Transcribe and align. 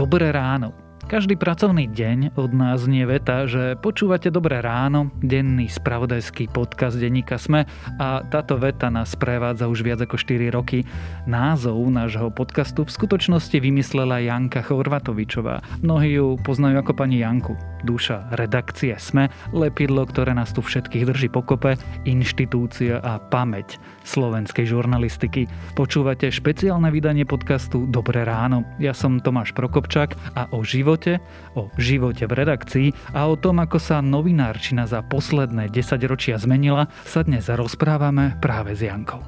Dobré 0.00 0.32
ráno. 0.32 0.89
Každý 1.10 1.34
pracovný 1.34 1.90
deň 1.90 2.38
od 2.38 2.54
nás 2.54 2.86
nie 2.86 3.02
veta, 3.02 3.42
že 3.42 3.74
počúvate 3.82 4.30
Dobré 4.30 4.62
ráno, 4.62 5.10
denný 5.18 5.66
spravodajský 5.66 6.54
podcast 6.54 7.02
denníka 7.02 7.34
Sme 7.34 7.66
a 7.98 8.22
táto 8.22 8.54
veta 8.54 8.94
nás 8.94 9.18
prevádza 9.18 9.66
už 9.66 9.82
viac 9.82 10.06
ako 10.06 10.14
4 10.14 10.54
roky. 10.54 10.86
Názov 11.26 11.82
nášho 11.90 12.30
podcastu 12.30 12.86
v 12.86 12.94
skutočnosti 12.94 13.58
vymyslela 13.58 14.22
Janka 14.22 14.62
Chorvatovičová. 14.62 15.82
Mnohí 15.82 16.14
ju 16.14 16.38
poznajú 16.46 16.78
ako 16.78 16.94
pani 16.94 17.26
Janku. 17.26 17.58
Duša 17.82 18.30
redakcie 18.36 18.94
Sme, 19.00 19.32
lepidlo, 19.50 20.06
ktoré 20.06 20.30
nás 20.36 20.52
tu 20.52 20.62
všetkých 20.62 21.10
drží 21.10 21.28
pokope, 21.32 21.74
inštitúcia 22.06 23.02
a 23.02 23.18
pamäť 23.18 23.82
slovenskej 24.04 24.68
žurnalistiky. 24.68 25.48
Počúvate 25.74 26.28
špeciálne 26.28 26.92
vydanie 26.92 27.24
podcastu 27.24 27.88
Dobré 27.88 28.22
ráno. 28.22 28.62
Ja 28.76 28.92
som 28.92 29.18
Tomáš 29.18 29.56
Prokopčák 29.56 30.12
a 30.36 30.52
o 30.52 30.60
živote 30.60 30.99
živote, 31.00 31.24
o 31.56 31.72
živote 31.80 32.24
v 32.28 32.32
redakcii 32.36 32.88
a 33.16 33.24
o 33.24 33.34
tom, 33.40 33.64
ako 33.64 33.80
sa 33.80 34.04
novinárčina 34.04 34.84
za 34.84 35.00
posledné 35.00 35.72
10 35.72 35.96
ročia 36.04 36.36
zmenila, 36.36 36.92
sa 37.08 37.24
dnes 37.24 37.48
rozprávame 37.48 38.36
práve 38.44 38.76
s 38.76 38.84
Jankou. 38.84 39.24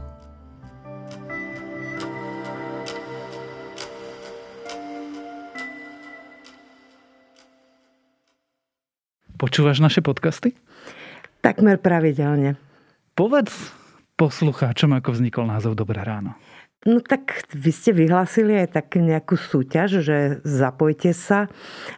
Počúvaš 9.40 9.82
naše 9.82 10.04
podcasty? 10.04 10.54
Takmer 11.42 11.80
pravidelne. 11.80 12.54
Povedz 13.18 13.50
poslucháčom, 14.14 14.94
ako 14.94 15.18
vznikol 15.18 15.50
názov 15.50 15.74
Dobré 15.74 15.98
ráno. 15.98 16.38
No 16.82 16.98
tak 16.98 17.46
vy 17.54 17.70
ste 17.70 17.94
vyhlásili 17.94 18.58
aj 18.58 18.74
tak 18.74 18.98
nejakú 18.98 19.38
súťaž, 19.38 20.02
že 20.02 20.42
zapojte 20.42 21.14
sa. 21.14 21.46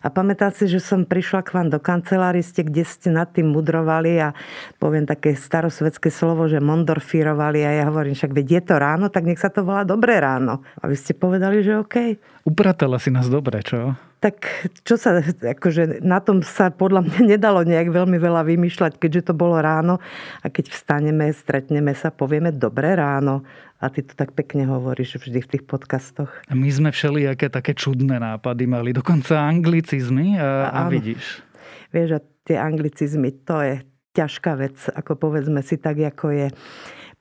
A 0.04 0.12
pamätám 0.12 0.52
si, 0.52 0.68
že 0.68 0.76
som 0.76 1.08
prišla 1.08 1.41
k 1.41 1.56
vám 1.56 1.68
do 1.72 1.80
kancelárie, 1.80 2.44
kde 2.44 2.84
ste 2.84 3.08
nad 3.08 3.32
tým 3.32 3.48
mudrovali 3.48 4.20
a 4.20 4.36
poviem 4.76 5.08
také 5.08 5.32
starosvedské 5.41 6.12
slovo, 6.12 6.44
že 6.52 6.60
mondorfírovali 6.60 7.64
a 7.64 7.70
ja 7.80 7.84
hovorím, 7.88 8.12
však 8.12 8.36
veď 8.36 8.46
je 8.60 8.62
to 8.68 8.74
ráno, 8.76 9.08
tak 9.08 9.24
nech 9.24 9.41
sa 9.41 9.48
to 9.48 9.64
volá 9.64 9.88
dobré 9.88 10.20
ráno. 10.20 10.60
A 10.76 10.84
vy 10.84 11.00
ste 11.00 11.16
povedali, 11.16 11.64
že 11.64 11.80
OK. 11.80 12.20
Upratela 12.44 13.00
si 13.00 13.08
nás 13.08 13.32
dobre, 13.32 13.64
čo? 13.64 13.96
Tak 14.25 14.41
čo 14.89 14.97
sa, 14.97 15.20
akože 15.20 16.00
na 16.00 16.17
tom 16.25 16.41
sa 16.41 16.72
podľa 16.72 17.05
mňa 17.05 17.20
nedalo 17.36 17.61
nejak 17.61 17.92
veľmi 17.92 18.17
veľa 18.17 18.48
vymýšľať, 18.48 18.97
keďže 18.97 19.28
to 19.28 19.34
bolo 19.36 19.61
ráno 19.61 20.00
a 20.41 20.48
keď 20.48 20.72
vstaneme, 20.72 21.28
stretneme 21.36 21.92
sa, 21.92 22.08
povieme 22.08 22.48
dobré 22.48 22.97
ráno. 22.97 23.44
A 23.84 23.92
ty 23.92 24.00
to 24.00 24.16
tak 24.16 24.33
pekne 24.33 24.64
hovoríš 24.64 25.20
vždy 25.20 25.44
v 25.44 25.50
tých 25.50 25.64
podcastoch. 25.69 26.33
A 26.48 26.56
my 26.56 26.72
sme 26.72 26.89
všelijaké 26.89 27.53
také 27.53 27.77
čudné 27.77 28.16
nápady 28.16 28.64
mali, 28.64 28.97
dokonca 28.97 29.44
anglicizmy 29.44 30.41
a, 30.41 30.72
a 30.72 30.88
vidíš. 30.88 31.44
Vieš, 31.92 32.16
a 32.16 32.20
tie 32.48 32.56
anglicizmy, 32.56 33.44
to 33.44 33.61
je 33.61 33.84
ťažká 34.16 34.56
vec, 34.56 34.78
ako 34.88 35.20
povedzme 35.20 35.61
si 35.61 35.77
tak, 35.77 36.00
ako 36.00 36.33
je 36.33 36.47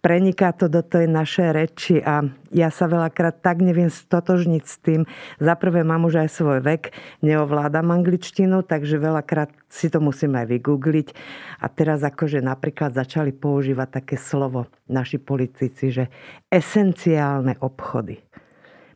preniká 0.03 0.51
to 0.51 0.67
do 0.67 0.83
tej 0.83 1.07
našej 1.07 1.49
reči 1.55 1.95
a 2.03 2.27
ja 2.51 2.67
sa 2.67 2.91
veľakrát 2.91 3.39
tak 3.39 3.63
neviem 3.63 3.87
stotožniť 3.87 4.63
s 4.67 4.75
tým. 4.83 5.01
Za 5.39 5.55
prvé 5.55 5.87
mám 5.87 6.03
už 6.03 6.27
aj 6.27 6.29
svoj 6.29 6.59
vek, 6.59 6.91
neovládam 7.23 7.87
angličtinu, 7.87 8.67
takže 8.67 8.99
veľakrát 8.99 9.55
si 9.71 9.87
to 9.87 10.03
musím 10.03 10.35
aj 10.35 10.51
vygoogliť. 10.51 11.07
A 11.63 11.71
teraz 11.71 12.03
akože 12.03 12.43
napríklad 12.43 12.91
začali 12.91 13.31
používať 13.31 14.03
také 14.03 14.19
slovo 14.19 14.67
naši 14.91 15.23
politici, 15.23 15.87
že 15.87 16.11
esenciálne 16.51 17.55
obchody. 17.63 18.19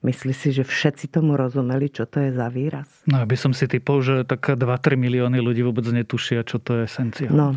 Myslí 0.06 0.36
si, 0.36 0.54
že 0.54 0.62
všetci 0.62 1.10
tomu 1.10 1.34
rozumeli, 1.40 1.90
čo 1.90 2.06
to 2.06 2.22
je 2.22 2.30
za 2.36 2.52
výraz? 2.54 2.86
No, 3.10 3.24
aby 3.24 3.34
som 3.34 3.56
si 3.56 3.66
typol, 3.66 4.04
že 4.06 4.28
tak 4.28 4.54
2-3 4.54 4.94
milióny 4.94 5.42
ľudí 5.42 5.66
vôbec 5.66 5.88
netušia, 5.90 6.46
čo 6.46 6.62
to 6.62 6.78
je 6.78 6.82
esenciálne. 6.86 7.34
No, 7.34 7.48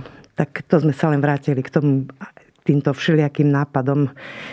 tak 0.40 0.64
to 0.64 0.80
sme 0.80 0.96
sa 0.96 1.12
len 1.12 1.20
vrátili 1.20 1.60
k 1.60 1.68
tomu 1.68 2.08
týmto 2.64 2.92
všelijakým 2.92 3.48
nápadom, 3.48 4.12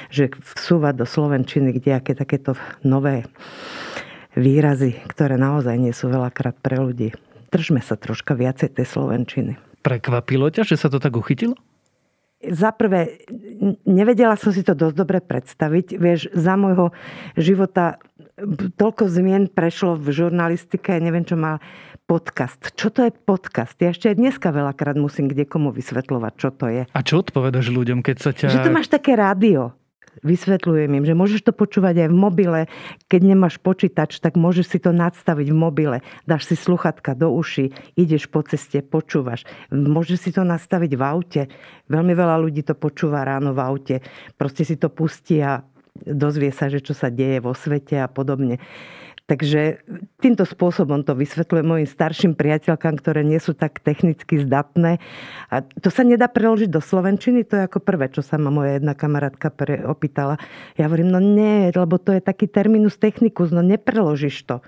že 0.10 0.32
vsúvať 0.58 0.94
do 0.98 1.06
Slovenčiny 1.06 1.76
kde 1.76 2.00
aké 2.00 2.14
takéto 2.16 2.56
nové 2.82 3.28
výrazy, 4.38 5.02
ktoré 5.10 5.36
naozaj 5.36 5.76
nie 5.78 5.94
sú 5.94 6.14
veľakrát 6.14 6.58
pre 6.62 6.78
ľudí. 6.78 7.14
Držme 7.50 7.82
sa 7.82 7.98
troška 7.98 8.38
viacej 8.38 8.76
tej 8.78 8.86
Slovenčiny. 8.86 9.54
Prekvapilo 9.82 10.52
ťa, 10.52 10.68
že 10.68 10.76
sa 10.76 10.92
to 10.92 11.00
tak 11.00 11.16
uchytilo? 11.16 11.56
Za 12.38 12.70
prvé, 12.70 13.26
nevedela 13.90 14.38
som 14.38 14.54
si 14.54 14.62
to 14.62 14.78
dosť 14.78 14.94
dobre 14.94 15.20
predstaviť. 15.26 15.98
Vieš, 15.98 16.20
za 16.38 16.54
môjho 16.54 16.94
života 17.34 17.98
toľko 18.78 19.10
zmien 19.10 19.50
prešlo 19.50 19.98
v 19.98 20.14
žurnalistike, 20.14 21.02
neviem, 21.02 21.26
čo 21.26 21.34
má 21.34 21.58
podcast. 22.08 22.72
Čo 22.74 22.88
to 22.90 23.04
je 23.04 23.12
podcast? 23.12 23.76
Ja 23.84 23.92
ešte 23.92 24.08
aj 24.08 24.16
dneska 24.16 24.56
veľakrát 24.56 24.96
musím 24.96 25.28
kde 25.28 25.44
komu 25.44 25.76
vysvetľovať, 25.76 26.34
čo 26.40 26.50
to 26.56 26.66
je. 26.72 26.82
A 26.88 27.00
čo 27.04 27.20
odpovedaš 27.20 27.68
ľuďom, 27.68 28.00
keď 28.00 28.16
sa 28.18 28.32
ťa... 28.32 28.48
Že 28.48 28.66
to 28.66 28.72
máš 28.72 28.88
také 28.88 29.20
rádio. 29.20 29.76
Vysvetľujem 30.26 30.90
im, 30.98 31.06
že 31.06 31.14
môžeš 31.14 31.46
to 31.46 31.54
počúvať 31.54 32.08
aj 32.08 32.10
v 32.10 32.18
mobile. 32.18 32.62
Keď 33.06 33.22
nemáš 33.22 33.62
počítač, 33.62 34.18
tak 34.18 34.34
môžeš 34.34 34.66
si 34.66 34.80
to 34.82 34.90
nadstaviť 34.90 35.48
v 35.54 35.58
mobile. 35.58 35.98
Dáš 36.26 36.50
si 36.50 36.56
sluchatka 36.58 37.14
do 37.14 37.30
uši, 37.30 37.70
ideš 37.94 38.26
po 38.26 38.42
ceste, 38.42 38.82
počúvaš. 38.82 39.46
Môžeš 39.70 40.18
si 40.18 40.30
to 40.34 40.42
nastaviť 40.42 40.92
v 40.98 41.04
aute. 41.06 41.42
Veľmi 41.86 42.18
veľa 42.18 42.42
ľudí 42.42 42.66
to 42.66 42.74
počúva 42.74 43.22
ráno 43.28 43.54
v 43.54 43.62
aute. 43.62 43.96
Proste 44.34 44.66
si 44.66 44.80
to 44.80 44.90
pustí 44.90 45.38
a 45.38 45.62
dozvie 46.02 46.50
sa, 46.50 46.66
že 46.70 46.82
čo 46.82 46.98
sa 46.98 47.14
deje 47.14 47.38
vo 47.38 47.54
svete 47.54 48.02
a 48.02 48.10
podobne. 48.10 48.58
Takže 49.28 49.84
týmto 50.24 50.48
spôsobom 50.48 51.04
to 51.04 51.12
vysvetľujem 51.12 51.68
mojim 51.68 51.84
starším 51.84 52.40
priateľkám, 52.40 52.96
ktoré 52.96 53.28
nie 53.28 53.44
sú 53.44 53.52
tak 53.52 53.84
technicky 53.84 54.40
zdatné. 54.40 55.04
A 55.52 55.68
to 55.84 55.92
sa 55.92 56.08
nedá 56.08 56.32
preložiť 56.32 56.72
do 56.72 56.80
Slovenčiny, 56.80 57.44
to 57.44 57.60
je 57.60 57.68
ako 57.68 57.84
prvé, 57.84 58.08
čo 58.08 58.24
sa 58.24 58.40
ma 58.40 58.48
moja 58.48 58.80
jedna 58.80 58.96
kamarátka 58.96 59.52
opýtala. 59.84 60.40
Ja 60.80 60.88
hovorím, 60.88 61.12
no 61.12 61.20
nie, 61.20 61.76
lebo 61.76 62.00
to 62.00 62.16
je 62.16 62.24
taký 62.24 62.48
terminus 62.48 62.96
technicus, 62.96 63.52
no 63.52 63.60
nepreložíš 63.60 64.48
to. 64.48 64.64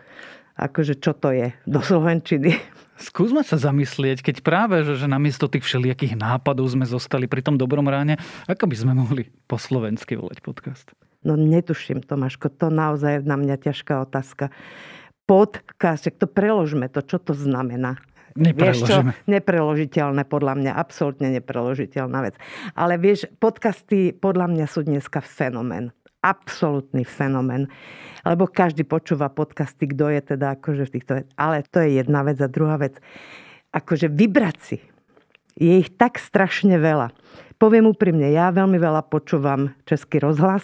Akože 0.60 1.00
čo 1.00 1.16
to 1.16 1.32
je 1.32 1.56
do 1.64 1.80
Slovenčiny. 1.80 2.60
Skúsme 3.00 3.48
sa 3.48 3.56
zamyslieť, 3.56 4.20
keď 4.20 4.44
práve, 4.44 4.84
že, 4.84 5.00
že 5.00 5.08
namiesto 5.08 5.48
tých 5.48 5.64
všelijakých 5.64 6.20
nápadov 6.20 6.68
sme 6.68 6.84
zostali 6.84 7.32
pri 7.32 7.40
tom 7.40 7.56
dobrom 7.56 7.88
ráne, 7.88 8.20
ako 8.44 8.68
by 8.68 8.76
sme 8.76 8.92
mohli 8.92 9.32
po 9.48 9.56
slovensky 9.56 10.20
volať 10.20 10.44
podcast? 10.44 10.92
No 11.20 11.36
netuším, 11.36 12.00
Tomáško, 12.00 12.48
to 12.48 12.72
naozaj 12.72 13.20
je 13.20 13.28
na 13.28 13.36
mňa 13.36 13.60
ťažká 13.60 14.08
otázka. 14.08 14.56
Podcast, 15.28 16.08
to 16.16 16.26
preložme 16.26 16.88
to, 16.88 17.04
čo 17.04 17.20
to 17.20 17.36
znamená. 17.36 18.00
Vieš 18.40 18.88
čo? 18.88 18.98
Nepreložiteľné 19.28 20.24
podľa 20.24 20.54
mňa, 20.56 20.72
absolútne 20.80 21.28
nepreložiteľná 21.36 22.24
vec. 22.24 22.40
Ale 22.72 22.96
vieš, 22.96 23.28
podcasty 23.42 24.16
podľa 24.16 24.48
mňa 24.48 24.66
sú 24.70 24.88
dneska 24.88 25.20
fenomén. 25.20 25.92
Absolutný 26.24 27.04
fenomén. 27.04 27.68
Lebo 28.24 28.48
každý 28.48 28.88
počúva 28.88 29.28
podcasty, 29.28 29.92
kto 29.92 30.12
je 30.12 30.22
teda 30.36 30.56
akože 30.56 30.88
v 30.88 30.94
týchto... 30.96 31.12
Ale 31.36 31.68
to 31.68 31.84
je 31.84 32.00
jedna 32.00 32.24
vec 32.24 32.40
a 32.40 32.48
druhá 32.48 32.80
vec. 32.80 32.96
Akože 33.76 34.08
vybrať 34.08 34.58
si. 34.60 34.78
Je 35.60 35.84
ich 35.84 35.92
tak 36.00 36.16
strašne 36.16 36.80
veľa. 36.80 37.12
Poviem 37.60 37.92
úprimne, 37.92 38.32
ja 38.32 38.56
veľmi 38.56 38.80
veľa 38.80 39.12
počúvam 39.12 39.76
Český 39.84 40.24
rozhlas 40.24 40.64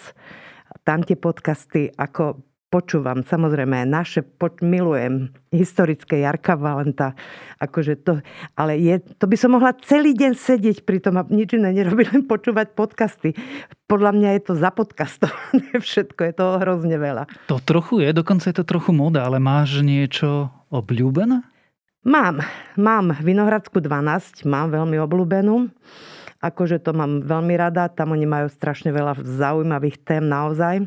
tam 0.86 1.02
tie 1.02 1.18
podcasty, 1.18 1.90
ako 1.98 2.46
počúvam, 2.70 3.22
samozrejme 3.22 3.86
naše, 3.86 4.22
poč, 4.22 4.62
milujem 4.62 5.30
historické 5.54 6.22
Jarka 6.22 6.58
Valenta, 6.58 7.14
akože 7.62 7.94
to, 8.02 8.20
ale 8.58 8.78
je, 8.78 9.02
to 9.16 9.24
by 9.30 9.36
som 9.38 9.54
mohla 9.54 9.74
celý 9.86 10.14
deň 10.14 10.32
sedieť 10.34 10.78
pri 10.82 10.98
tom 11.02 11.18
a 11.18 11.26
nič 11.26 11.58
iné 11.58 11.74
nerobiť, 11.74 12.06
len 12.14 12.22
počúvať 12.26 12.74
podcasty. 12.74 13.34
Podľa 13.86 14.10
mňa 14.14 14.30
je 14.38 14.42
to 14.46 14.52
za 14.58 14.70
podcastov, 14.74 15.30
všetko, 15.86 16.20
je 16.26 16.34
to 16.34 16.46
hrozne 16.62 16.96
veľa. 16.98 17.26
To 17.50 17.58
trochu 17.62 18.06
je, 18.06 18.10
dokonca 18.14 18.46
je 18.46 18.56
to 18.60 18.66
trochu 18.66 18.90
moda, 18.94 19.26
ale 19.26 19.42
máš 19.42 19.82
niečo 19.82 20.50
obľúbené? 20.70 21.42
Mám, 22.06 22.38
mám 22.78 23.18
Vinohradsku 23.18 23.82
12, 23.82 24.46
mám 24.46 24.70
veľmi 24.70 24.94
obľúbenú. 25.02 25.74
Akože 26.40 26.82
to 26.82 26.92
mám 26.92 27.24
veľmi 27.24 27.56
rada, 27.56 27.88
tam 27.88 28.12
oni 28.12 28.28
majú 28.28 28.52
strašne 28.52 28.92
veľa 28.92 29.24
zaujímavých 29.24 29.96
tém 30.04 30.24
naozaj. 30.24 30.84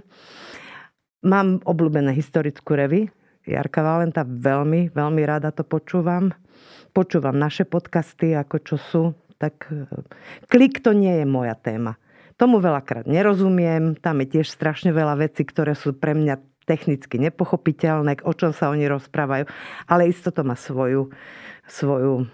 Mám 1.25 1.65
obľúbené 1.67 2.15
historickú 2.15 2.79
revy, 2.79 3.11
Jarka 3.49 3.81
Valenta, 3.81 4.21
veľmi, 4.23 4.93
veľmi 4.93 5.21
rada 5.25 5.49
to 5.49 5.65
počúvam. 5.65 6.29
Počúvam 6.93 7.33
naše 7.33 7.65
podcasty, 7.65 8.37
ako 8.37 8.57
čo 8.61 8.75
sú. 8.77 9.03
Tak 9.41 9.71
e, 9.73 9.89
klik 10.51 10.85
to 10.85 10.93
nie 10.93 11.23
je 11.23 11.25
moja 11.25 11.57
téma. 11.57 11.97
Tomu 12.39 12.61
veľakrát 12.63 13.09
nerozumiem, 13.09 13.99
tam 13.99 14.23
je 14.23 14.39
tiež 14.39 14.47
strašne 14.47 14.95
veľa 14.95 15.19
vecí, 15.19 15.43
ktoré 15.43 15.75
sú 15.75 15.91
pre 15.91 16.15
mňa 16.15 16.39
technicky 16.63 17.17
nepochopiteľné, 17.17 18.21
o 18.21 18.31
čom 18.37 18.53
sa 18.53 18.69
oni 18.69 18.85
rozprávajú, 18.85 19.49
ale 19.89 20.13
isto 20.13 20.29
to 20.29 20.45
má 20.45 20.53
svoju, 20.53 21.09
svoju 21.65 22.29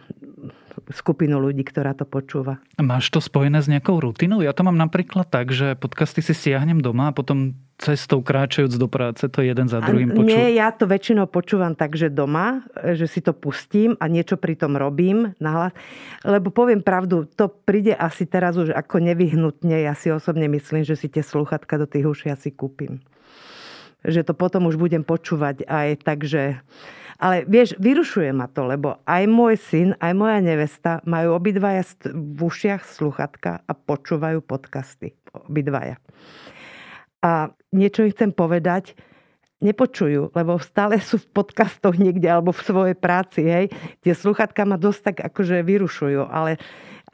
skupinu 0.93 1.41
ľudí, 1.41 1.65
ktorá 1.65 1.97
to 1.97 2.05
počúva. 2.05 2.61
Máš 2.77 3.09
to 3.09 3.23
spojené 3.23 3.63
s 3.63 3.71
nejakou 3.71 3.97
rutinou? 3.97 4.43
Ja 4.43 4.53
to 4.53 4.61
mám 4.61 4.77
napríklad 4.77 5.25
tak, 5.29 5.49
že 5.49 5.73
podcasty 5.79 6.21
si 6.21 6.33
stiahnem 6.35 6.83
doma 6.83 7.09
a 7.09 7.15
potom 7.15 7.57
cestou 7.75 8.23
kráčajúc 8.23 8.79
do 8.79 8.87
práce, 8.87 9.27
to 9.27 9.43
jeden 9.43 9.67
za 9.67 9.83
druhým 9.83 10.15
počul? 10.15 10.31
Nie, 10.31 10.55
ja 10.55 10.71
to 10.71 10.87
väčšinou 10.87 11.27
počúvam 11.27 11.75
tak, 11.75 11.99
že 11.99 12.07
doma, 12.07 12.63
že 12.71 13.03
si 13.03 13.19
to 13.19 13.35
pustím 13.35 13.99
a 13.99 14.07
niečo 14.07 14.39
pri 14.39 14.55
tom 14.55 14.79
robím 14.79 15.35
nahlas. 15.43 15.75
Lebo 16.23 16.55
poviem 16.55 16.79
pravdu, 16.79 17.27
to 17.27 17.51
príde 17.51 17.91
asi 17.91 18.23
teraz 18.23 18.55
už 18.55 18.71
ako 18.71 19.03
nevyhnutne. 19.03 19.83
Ja 19.83 19.91
si 19.91 20.07
osobne 20.07 20.47
myslím, 20.47 20.87
že 20.87 20.95
si 20.95 21.11
tie 21.11 21.19
sluchatka 21.19 21.75
do 21.75 21.83
tých 21.83 22.07
uší 22.07 22.27
asi 22.31 22.53
kúpim. 22.55 23.03
Že 24.05 24.31
to 24.31 24.33
potom 24.37 24.69
už 24.69 24.77
budem 24.77 25.01
počúvať 25.01 25.65
aj 25.65 26.05
tak, 26.05 26.23
že 26.23 26.61
ale 27.15 27.47
vieš, 27.47 27.79
vyrušuje 27.79 28.35
ma 28.35 28.51
to, 28.51 28.67
lebo 28.67 28.99
aj 29.07 29.23
môj 29.31 29.55
syn, 29.55 29.89
aj 30.03 30.11
moja 30.11 30.39
nevesta 30.43 30.99
majú 31.07 31.39
obidvaja 31.39 31.87
v 32.11 32.39
ušiach 32.43 32.83
sluchatka 32.83 33.63
a 33.63 33.71
počúvajú 33.71 34.43
podcasty. 34.43 35.15
Obidvaja. 35.31 35.95
A 37.23 37.55
niečo 37.71 38.03
im 38.03 38.11
chcem 38.11 38.35
povedať, 38.35 38.99
nepočujú, 39.63 40.35
lebo 40.35 40.59
stále 40.59 40.99
sú 40.99 41.17
v 41.17 41.31
podcastoch 41.31 41.95
niekde 41.95 42.27
alebo 42.27 42.51
v 42.51 42.65
svojej 42.67 42.97
práci. 42.99 43.47
Hej. 43.47 43.65
Tie 44.03 44.11
sluchatka 44.11 44.67
ma 44.67 44.75
dosť 44.75 45.01
tak 45.01 45.17
akože 45.31 45.63
vyrušujú, 45.63 46.27
ale 46.27 46.59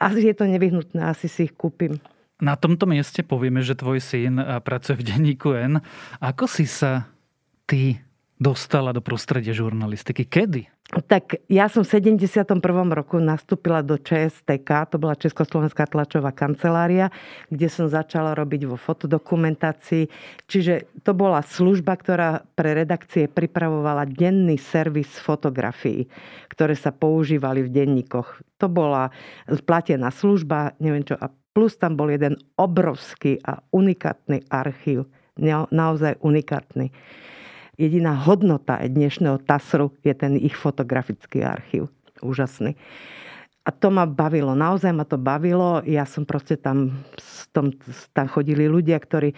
asi 0.02 0.26
je 0.26 0.34
to 0.34 0.50
nevyhnutné, 0.50 0.98
asi 0.98 1.30
si 1.30 1.46
ich 1.46 1.54
kúpim. 1.54 2.02
Na 2.42 2.58
tomto 2.58 2.90
mieste 2.90 3.22
povieme, 3.22 3.62
že 3.62 3.78
tvoj 3.78 4.02
syn 4.02 4.42
pracuje 4.66 4.98
v 4.98 5.06
denníku 5.14 5.54
N. 5.54 5.78
Ako 6.18 6.50
si 6.50 6.66
sa 6.66 7.06
ty 7.70 8.02
dostala 8.42 8.90
do 8.90 8.98
prostredia 8.98 9.54
žurnalistiky? 9.54 10.26
Kedy? 10.26 10.66
Tak 10.92 11.48
ja 11.48 11.72
som 11.72 11.86
v 11.86 12.02
71. 12.02 12.60
roku 12.92 13.16
nastúpila 13.16 13.80
do 13.80 13.96
ČSTK, 13.96 14.92
to 14.92 15.00
bola 15.00 15.16
Československá 15.16 15.88
tlačová 15.88 16.36
kancelária, 16.36 17.08
kde 17.48 17.70
som 17.70 17.88
začala 17.88 18.36
robiť 18.36 18.68
vo 18.68 18.76
fotodokumentácii. 18.76 20.04
Čiže 20.50 21.00
to 21.00 21.16
bola 21.16 21.40
služba, 21.40 21.96
ktorá 21.96 22.44
pre 22.52 22.76
redakcie 22.76 23.24
pripravovala 23.24 24.04
denný 24.04 24.60
servis 24.60 25.08
fotografií, 25.16 26.10
ktoré 26.52 26.76
sa 26.76 26.92
používali 26.92 27.64
v 27.64 27.72
denníkoch. 27.72 28.60
To 28.60 28.68
bola 28.68 29.08
platená 29.64 30.12
služba, 30.12 30.76
neviem 30.76 31.08
čo, 31.08 31.16
a 31.16 31.32
plus 31.52 31.76
tam 31.76 31.96
bol 31.96 32.08
jeden 32.08 32.40
obrovský 32.56 33.40
a 33.44 33.60
unikátny 33.70 34.48
archív. 34.48 35.08
Naozaj 35.72 36.20
unikátny 36.20 36.92
jediná 37.80 38.12
hodnota 38.12 38.76
dnešného 38.80 39.40
TASRu 39.44 39.96
je 40.04 40.12
ten 40.12 40.36
ich 40.36 40.56
fotografický 40.56 41.44
archív. 41.44 41.88
Úžasný. 42.20 42.76
A 43.62 43.70
to 43.70 43.94
ma 43.94 44.10
bavilo, 44.10 44.58
naozaj 44.58 44.90
ma 44.90 45.06
to 45.06 45.18
bavilo. 45.18 45.86
Ja 45.86 46.02
som 46.02 46.26
proste 46.26 46.58
tam, 46.58 47.06
tam 48.10 48.26
chodili 48.26 48.66
ľudia, 48.66 48.98
ktorí 48.98 49.34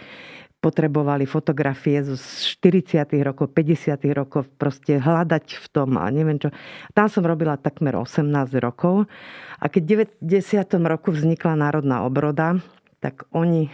potrebovali 0.65 1.29
fotografie 1.29 2.01
zo 2.01 2.17
40. 2.17 3.05
rokov, 3.21 3.53
50. 3.53 4.01
rokov, 4.17 4.49
proste 4.57 4.97
hľadať 4.97 5.61
v 5.61 5.65
tom 5.69 6.01
a 6.01 6.09
neviem 6.09 6.41
čo. 6.41 6.49
Tam 6.97 7.05
som 7.05 7.21
robila 7.21 7.53
takmer 7.53 7.93
18 7.93 8.25
rokov 8.57 9.05
a 9.61 9.65
keď 9.69 10.09
v 10.09 10.33
90. 10.41 10.65
roku 10.89 11.13
vznikla 11.13 11.53
Národná 11.53 12.01
obroda, 12.01 12.57
tak 12.97 13.29
oni 13.29 13.69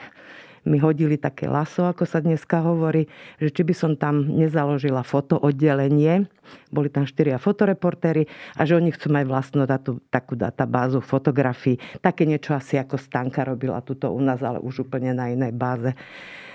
mi 0.62 0.78
hodili 0.78 1.18
také 1.18 1.50
laso, 1.50 1.90
ako 1.90 2.06
sa 2.06 2.22
dneska 2.22 2.62
hovorí, 2.62 3.10
že 3.42 3.50
či 3.50 3.62
by 3.66 3.74
som 3.74 3.92
tam 3.98 4.30
nezaložila 4.30 5.02
foto 5.02 5.42
oddelenie. 5.42 6.30
Boli 6.70 6.92
tam 6.94 7.10
štyria 7.10 7.42
fotoreportéry 7.42 8.30
a 8.60 8.62
že 8.68 8.78
oni 8.78 8.94
chcú 8.94 9.10
mať 9.10 9.26
vlastnú 9.26 9.64
datu, 9.66 9.98
takú 10.14 10.38
databázu 10.38 11.02
fotografií. 11.02 11.82
Také 12.04 12.30
niečo 12.30 12.54
asi 12.54 12.78
ako 12.78 13.00
Stanka 13.00 13.42
robila 13.42 13.82
tuto 13.82 14.14
u 14.14 14.22
nás, 14.22 14.44
ale 14.46 14.62
už 14.62 14.86
úplne 14.86 15.18
na 15.18 15.34
inej 15.34 15.56
báze. 15.56 15.98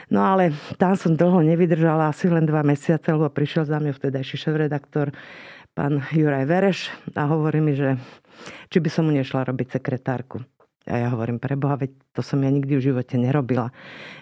No 0.06 0.23
ale 0.23 0.55
tam 0.79 0.94
som 0.94 1.19
dlho 1.19 1.43
nevydržala, 1.43 2.14
asi 2.14 2.31
len 2.31 2.47
dva 2.47 2.62
mesiace, 2.62 3.11
lebo 3.11 3.26
prišiel 3.26 3.67
za 3.67 3.82
mňa 3.82 3.91
vtedajší 3.91 4.37
šéf-redaktor 4.38 5.11
pán 5.75 6.00
Juraj 6.14 6.47
Vereš 6.47 6.79
a 7.19 7.26
hovorí 7.26 7.58
mi, 7.58 7.75
že 7.75 7.99
či 8.70 8.79
by 8.79 8.88
som 8.88 9.11
mu 9.11 9.12
nešla 9.12 9.44
robiť 9.44 9.76
sekretárku. 9.76 10.41
A 10.87 11.03
ja 11.03 11.11
hovorím, 11.11 11.43
preboha, 11.43 11.75
veď 11.75 11.99
to 12.14 12.23
som 12.23 12.38
ja 12.47 12.50
nikdy 12.55 12.79
v 12.79 12.87
živote 12.94 13.19
nerobila. 13.19 13.75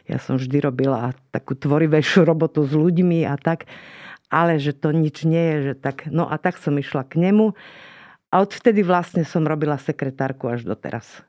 Ja 0.09 0.17
som 0.17 0.41
vždy 0.41 0.65
robila 0.65 1.13
takú 1.29 1.53
tvorivejšiu 1.53 2.25
robotu 2.25 2.65
s 2.65 2.73
ľuďmi 2.73 3.29
a 3.29 3.37
tak, 3.37 3.69
ale 4.33 4.57
že 4.57 4.73
to 4.73 4.89
nič 4.89 5.29
nie 5.29 5.45
je, 5.45 5.57
že 5.71 5.75
tak. 5.85 6.09
No 6.09 6.25
a 6.25 6.41
tak 6.41 6.57
som 6.57 6.73
išla 6.81 7.05
k 7.05 7.21
nemu 7.21 7.53
a 8.33 8.35
odvtedy 8.41 8.81
vlastne 8.81 9.29
som 9.29 9.45
robila 9.45 9.77
sekretárku 9.77 10.49
až 10.49 10.65
doteraz. 10.65 11.21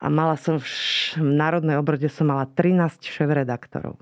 A 0.00 0.08
mala 0.08 0.34
som 0.40 0.56
v, 0.56 0.64
v 1.20 1.32
Národnej 1.36 1.76
obrode 1.76 2.08
som 2.08 2.32
mala 2.32 2.48
13 2.48 3.04
šéf-redaktorov. 3.04 4.00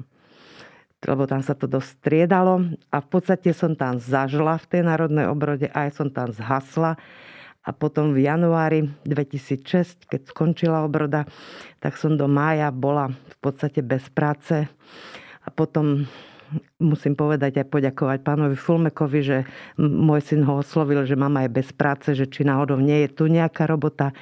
Lebo 1.02 1.26
tam 1.26 1.42
sa 1.42 1.58
to 1.58 1.66
dosť 1.66 1.98
striedalo. 1.98 2.70
A 2.90 2.96
v 3.02 3.08
podstate 3.10 3.50
som 3.50 3.74
tam 3.74 3.98
zažila 3.98 4.58
v 4.62 4.66
tej 4.66 4.82
národnej 4.86 5.26
obrode 5.26 5.66
aj 5.70 5.98
som 5.98 6.08
tam 6.10 6.30
zhasla. 6.30 6.98
A 7.66 7.70
potom 7.74 8.14
v 8.14 8.24
januári 8.24 8.88
2006, 9.04 10.08
keď 10.08 10.30
skončila 10.30 10.86
obroda, 10.86 11.26
tak 11.82 11.98
som 11.98 12.14
do 12.14 12.30
mája 12.30 12.70
bola 12.70 13.10
v 13.10 13.36
podstate 13.42 13.82
bez 13.82 14.06
práce. 14.08 14.70
A 15.42 15.48
potom 15.50 16.06
musím 16.80 17.14
povedať 17.18 17.60
aj 17.62 17.66
poďakovať 17.68 18.18
pánovi 18.22 18.56
Fulmekovi, 18.56 19.20
že 19.20 19.38
môj 19.78 20.20
syn 20.24 20.46
ho 20.46 20.62
oslovil, 20.62 21.04
že 21.04 21.18
mama 21.18 21.44
je 21.44 21.50
bez 21.50 21.68
práce, 21.74 22.14
že 22.14 22.28
či 22.30 22.46
náhodou 22.46 22.78
nie 22.78 23.06
je 23.06 23.10
tu 23.12 23.24
nejaká 23.26 23.68
robota, 23.68 24.14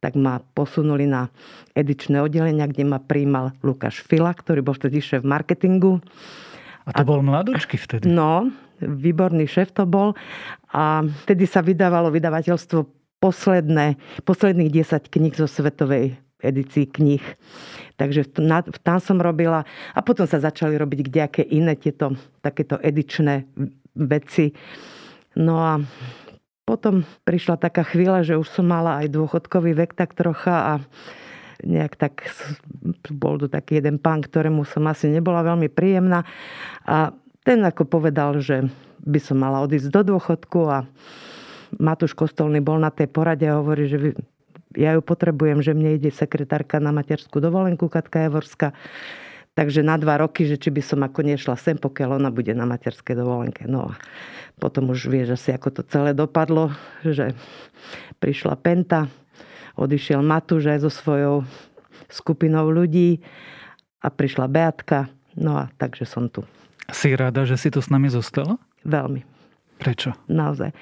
tak 0.00 0.16
ma 0.16 0.40
posunuli 0.54 1.06
na 1.06 1.28
edičné 1.76 2.20
oddelenia, 2.20 2.68
kde 2.68 2.84
ma 2.88 2.98
príjmal 3.00 3.56
Lukáš 3.60 4.00
Fila, 4.04 4.32
ktorý 4.32 4.64
bol 4.64 4.76
vtedy 4.76 5.00
šéf 5.00 5.22
marketingu. 5.24 6.00
A 6.88 6.96
to 6.96 7.02
a, 7.02 7.08
bol 7.08 7.20
mladočky 7.20 7.76
vtedy. 7.76 8.08
No, 8.08 8.48
výborný 8.80 9.44
šéf 9.44 9.76
to 9.76 9.84
bol. 9.84 10.16
A 10.72 11.04
vtedy 11.24 11.44
sa 11.44 11.60
vydávalo 11.60 12.08
vydavateľstvo 12.08 12.86
posledné, 13.20 14.00
posledných 14.24 14.72
10 14.72 15.12
kníh 15.12 15.34
zo 15.36 15.44
svetovej 15.44 16.16
edícii 16.42 16.88
kníh. 16.88 17.24
Takže 17.96 18.32
tam 18.80 18.98
som 18.98 19.18
robila 19.20 19.68
a 19.92 20.00
potom 20.00 20.24
sa 20.24 20.40
začali 20.40 20.76
robiť 20.76 21.00
kdejaké 21.06 21.42
iné 21.44 21.76
tieto 21.76 22.16
takéto 22.40 22.80
edičné 22.80 23.44
veci. 23.94 24.56
No 25.36 25.60
a 25.60 25.72
potom 26.64 27.02
prišla 27.26 27.58
taká 27.58 27.82
chvíľa, 27.82 28.22
že 28.22 28.38
už 28.38 28.46
som 28.46 28.66
mala 28.66 29.02
aj 29.04 29.10
dôchodkový 29.10 29.74
vek 29.74 29.98
tak 29.98 30.14
trocha 30.14 30.56
a 30.56 30.74
nejak 31.60 31.98
tak 31.98 32.24
bol 33.12 33.36
tu 33.36 33.50
taký 33.50 33.82
jeden 33.82 34.00
pán, 34.00 34.24
ktorému 34.24 34.64
som 34.64 34.88
asi 34.88 35.12
nebola 35.12 35.44
veľmi 35.44 35.68
príjemná 35.68 36.24
a 36.88 37.12
ten 37.44 37.60
ako 37.64 37.84
povedal, 37.88 38.40
že 38.40 38.68
by 39.00 39.20
som 39.20 39.40
mala 39.40 39.64
odísť 39.64 39.88
do 39.92 40.14
dôchodku 40.14 40.60
a 40.68 40.84
Matúš 41.80 42.12
Kostolný 42.18 42.58
bol 42.60 42.82
na 42.82 42.90
tej 42.90 43.08
porade 43.08 43.46
a 43.46 43.62
hovorí, 43.62 43.86
že 43.86 44.12
ja 44.76 44.94
ju 44.94 45.02
potrebujem, 45.02 45.62
že 45.62 45.74
mne 45.74 45.98
ide 45.98 46.14
sekretárka 46.14 46.78
na 46.78 46.94
materskú 46.94 47.42
dovolenku 47.42 47.90
Katka 47.90 48.26
Javorská. 48.26 48.70
Takže 49.58 49.82
na 49.82 49.98
dva 49.98 50.22
roky, 50.22 50.46
že 50.46 50.54
či 50.54 50.70
by 50.70 50.78
som 50.78 51.02
ako 51.02 51.26
nešla 51.26 51.58
sem, 51.58 51.74
pokiaľ 51.74 52.22
ona 52.22 52.30
bude 52.30 52.54
na 52.54 52.64
materskej 52.70 53.18
dovolenke. 53.18 53.66
No 53.66 53.90
a 53.90 53.92
potom 54.62 54.94
už 54.94 55.10
vieš 55.10 55.34
asi, 55.34 55.50
ako 55.50 55.68
to 55.74 55.82
celé 55.90 56.14
dopadlo, 56.14 56.70
že 57.02 57.34
prišla 58.22 58.54
Penta, 58.62 59.10
odišiel 59.74 60.22
Matúš 60.22 60.70
aj 60.70 60.78
so 60.86 60.90
svojou 60.92 61.34
skupinou 62.06 62.70
ľudí 62.70 63.18
a 64.00 64.08
prišla 64.08 64.46
Beatka. 64.46 65.10
No 65.34 65.58
a 65.58 65.72
takže 65.74 66.06
som 66.06 66.30
tu. 66.30 66.46
Si 66.90 67.10
rada, 67.14 67.42
že 67.42 67.58
si 67.58 67.74
tu 67.74 67.82
s 67.82 67.90
nami 67.90 68.06
zostala? 68.06 68.54
Veľmi. 68.86 69.22
Prečo? 69.82 70.14
Naozaj. 70.30 70.74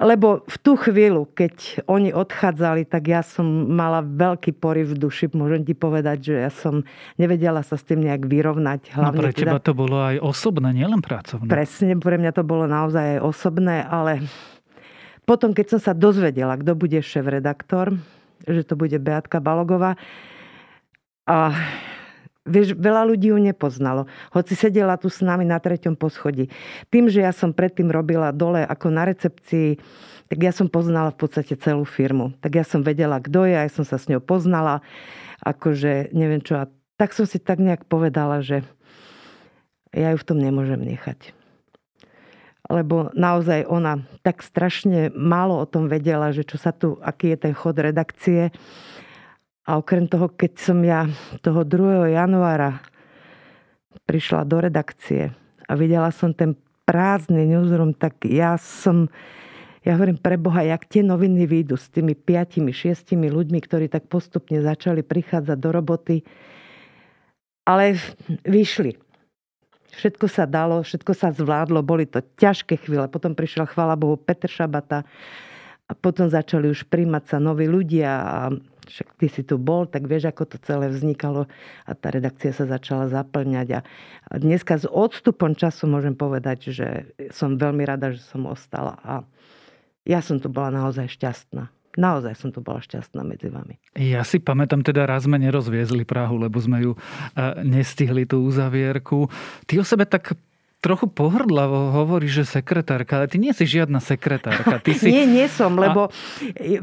Lebo 0.00 0.42
v 0.48 0.56
tú 0.58 0.74
chvíľu, 0.74 1.30
keď 1.30 1.84
oni 1.86 2.10
odchádzali, 2.10 2.88
tak 2.88 3.12
ja 3.12 3.22
som 3.22 3.44
mala 3.70 4.02
veľký 4.02 4.56
poriv 4.58 4.96
v 4.96 4.98
duši. 4.98 5.30
Môžem 5.30 5.62
ti 5.62 5.78
povedať, 5.78 6.32
že 6.32 6.34
ja 6.48 6.50
som 6.50 6.82
nevedela 7.20 7.62
sa 7.62 7.78
s 7.78 7.86
tým 7.86 8.02
nejak 8.02 8.26
vyrovnať. 8.26 8.98
Hlavne 8.98 9.18
no 9.18 9.22
pre 9.22 9.30
teba 9.30 9.60
teda... 9.62 9.66
to 9.70 9.72
bolo 9.78 10.02
aj 10.02 10.16
osobné, 10.18 10.74
nielen 10.74 10.98
pracovné. 10.98 11.46
Presne, 11.46 11.94
pre 12.02 12.18
mňa 12.18 12.32
to 12.34 12.42
bolo 12.42 12.66
naozaj 12.66 13.18
aj 13.18 13.20
osobné, 13.22 13.86
ale 13.86 14.26
potom, 15.22 15.54
keď 15.54 15.78
som 15.78 15.80
sa 15.80 15.92
dozvedela, 15.94 16.58
kto 16.58 16.74
bude 16.74 16.98
šéf-redaktor, 16.98 17.94
že 18.42 18.66
to 18.66 18.74
bude 18.74 18.98
Beatka 18.98 19.38
Balogová, 19.38 19.94
a 21.22 21.54
Vieš, 22.42 22.74
veľa 22.74 23.06
ľudí 23.06 23.30
ju 23.30 23.38
nepoznalo. 23.38 24.10
Hoci 24.34 24.58
sedela 24.58 24.98
tu 24.98 25.06
s 25.06 25.22
nami 25.22 25.46
na 25.46 25.62
treťom 25.62 25.94
poschodí. 25.94 26.50
Tým, 26.90 27.06
že 27.06 27.22
ja 27.22 27.30
som 27.30 27.54
predtým 27.54 27.86
robila 27.86 28.34
dole 28.34 28.66
ako 28.66 28.90
na 28.90 29.06
recepcii, 29.06 29.78
tak 30.26 30.38
ja 30.42 30.50
som 30.50 30.66
poznala 30.66 31.14
v 31.14 31.22
podstate 31.22 31.54
celú 31.54 31.86
firmu. 31.86 32.34
Tak 32.42 32.58
ja 32.58 32.64
som 32.66 32.82
vedela, 32.82 33.22
kto 33.22 33.46
je, 33.46 33.54
aj 33.54 33.70
som 33.70 33.84
sa 33.86 33.94
s 33.94 34.10
ňou 34.10 34.18
poznala. 34.18 34.82
Akože 35.38 36.10
neviem 36.10 36.42
čo. 36.42 36.58
A 36.58 36.66
tak 36.98 37.14
som 37.14 37.30
si 37.30 37.38
tak 37.38 37.62
nejak 37.62 37.86
povedala, 37.86 38.42
že 38.42 38.66
ja 39.94 40.10
ju 40.10 40.18
v 40.18 40.26
tom 40.26 40.42
nemôžem 40.42 40.82
nechať. 40.82 41.30
Lebo 42.66 43.12
naozaj 43.14 43.70
ona 43.70 44.02
tak 44.26 44.42
strašne 44.42 45.14
málo 45.14 45.62
o 45.62 45.66
tom 45.68 45.86
vedela, 45.86 46.34
že 46.34 46.42
čo 46.42 46.58
sa 46.58 46.74
tu, 46.74 46.98
aký 47.06 47.36
je 47.36 47.38
ten 47.38 47.54
chod 47.54 47.78
redakcie 47.78 48.50
a 49.62 49.78
okrem 49.78 50.10
toho, 50.10 50.26
keď 50.26 50.52
som 50.58 50.78
ja 50.82 51.06
toho 51.38 51.62
2. 51.62 52.10
januára 52.10 52.82
prišla 54.06 54.42
do 54.42 54.58
redakcie 54.58 55.30
a 55.70 55.72
videla 55.78 56.10
som 56.10 56.34
ten 56.34 56.58
prázdny 56.82 57.46
newsroom, 57.46 57.94
tak 57.94 58.26
ja 58.26 58.58
som, 58.58 59.06
ja 59.86 59.94
hovorím 59.94 60.18
pre 60.18 60.34
Boha, 60.34 60.66
jak 60.66 60.82
tie 60.90 61.06
noviny 61.06 61.46
výjdu 61.46 61.78
s 61.78 61.86
tými 61.94 62.18
piatimi, 62.18 62.74
šiestimi 62.74 63.30
ľuďmi, 63.30 63.58
ktorí 63.62 63.86
tak 63.86 64.10
postupne 64.10 64.58
začali 64.58 65.06
prichádzať 65.06 65.58
do 65.62 65.70
roboty. 65.70 66.16
Ale 67.62 67.94
vyšli. 68.42 68.98
Všetko 69.94 70.26
sa 70.26 70.48
dalo, 70.48 70.82
všetko 70.82 71.12
sa 71.14 71.30
zvládlo, 71.30 71.84
boli 71.86 72.08
to 72.10 72.18
ťažké 72.40 72.82
chvíle. 72.82 73.06
Potom 73.06 73.38
prišiel, 73.38 73.70
chvála 73.70 73.94
Bohu, 73.94 74.18
Petr 74.18 74.50
Šabata 74.50 75.06
a 75.86 75.92
potom 75.94 76.26
začali 76.26 76.72
už 76.72 76.88
príjmať 76.88 77.24
sa 77.28 77.38
noví 77.38 77.68
ľudia 77.68 78.10
a 78.10 78.36
však 78.92 79.08
ty 79.16 79.26
si 79.32 79.42
tu 79.42 79.56
bol, 79.56 79.88
tak 79.88 80.04
vieš, 80.04 80.28
ako 80.28 80.44
to 80.44 80.56
celé 80.60 80.92
vznikalo 80.92 81.48
a 81.88 81.90
tá 81.96 82.12
redakcia 82.12 82.52
sa 82.52 82.68
začala 82.68 83.08
zaplňať. 83.08 83.80
A 83.80 84.34
dneska 84.36 84.76
s 84.76 84.84
odstupom 84.84 85.56
času 85.56 85.88
môžem 85.88 86.12
povedať, 86.12 86.68
že 86.70 87.08
som 87.32 87.56
veľmi 87.56 87.88
rada, 87.88 88.12
že 88.12 88.20
som 88.20 88.44
ostala 88.44 89.00
a 89.00 89.24
ja 90.04 90.20
som 90.20 90.36
tu 90.36 90.52
bola 90.52 90.68
naozaj 90.68 91.08
šťastná. 91.08 91.72
Naozaj 91.92 92.40
som 92.40 92.48
tu 92.48 92.64
bola 92.64 92.80
šťastná 92.80 93.20
medzi 93.20 93.52
vami. 93.52 93.76
Ja 94.00 94.24
si 94.24 94.40
pamätám, 94.40 94.80
teda 94.80 95.04
raz 95.04 95.28
sme 95.28 95.36
nerozviezli 95.36 96.08
Prahu, 96.08 96.40
lebo 96.40 96.56
sme 96.56 96.80
ju 96.80 96.92
nestihli 97.60 98.24
tú 98.24 98.48
uzavierku. 98.48 99.28
Ty 99.68 99.72
o 99.80 99.84
sebe 99.84 100.08
tak 100.08 100.32
trochu 100.82 101.06
pohrdlavo 101.06 101.94
hovorí, 101.94 102.26
že 102.26 102.42
sekretárka, 102.42 103.22
ale 103.22 103.30
ty 103.30 103.38
nie 103.38 103.54
si 103.54 103.62
žiadna 103.70 104.02
sekretárka. 104.02 104.82
Ty 104.82 104.92
si... 104.98 105.08
nie, 105.14 105.30
nie 105.30 105.46
som, 105.46 105.78
lebo 105.78 106.10
a... 106.10 106.12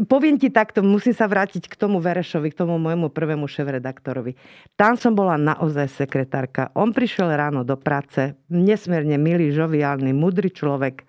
poviem 0.07 0.39
ti 0.39 0.47
takto, 0.47 0.79
musím 0.79 1.11
sa 1.11 1.27
vrátiť 1.27 1.67
k 1.67 1.75
tomu 1.75 1.99
Verešovi, 1.99 2.55
k 2.55 2.63
tomu 2.63 2.79
môjmu 2.79 3.11
prvému 3.11 3.51
šéf-redaktorovi. 3.51 4.39
Tam 4.79 4.95
som 4.95 5.11
bola 5.11 5.35
naozaj 5.35 5.91
sekretárka. 5.91 6.71
On 6.79 6.95
prišiel 6.95 7.27
ráno 7.35 7.67
do 7.67 7.75
práce, 7.75 8.39
nesmierne 8.47 9.19
milý, 9.19 9.51
žoviálny, 9.51 10.15
mudrý 10.15 10.47
človek, 10.55 11.03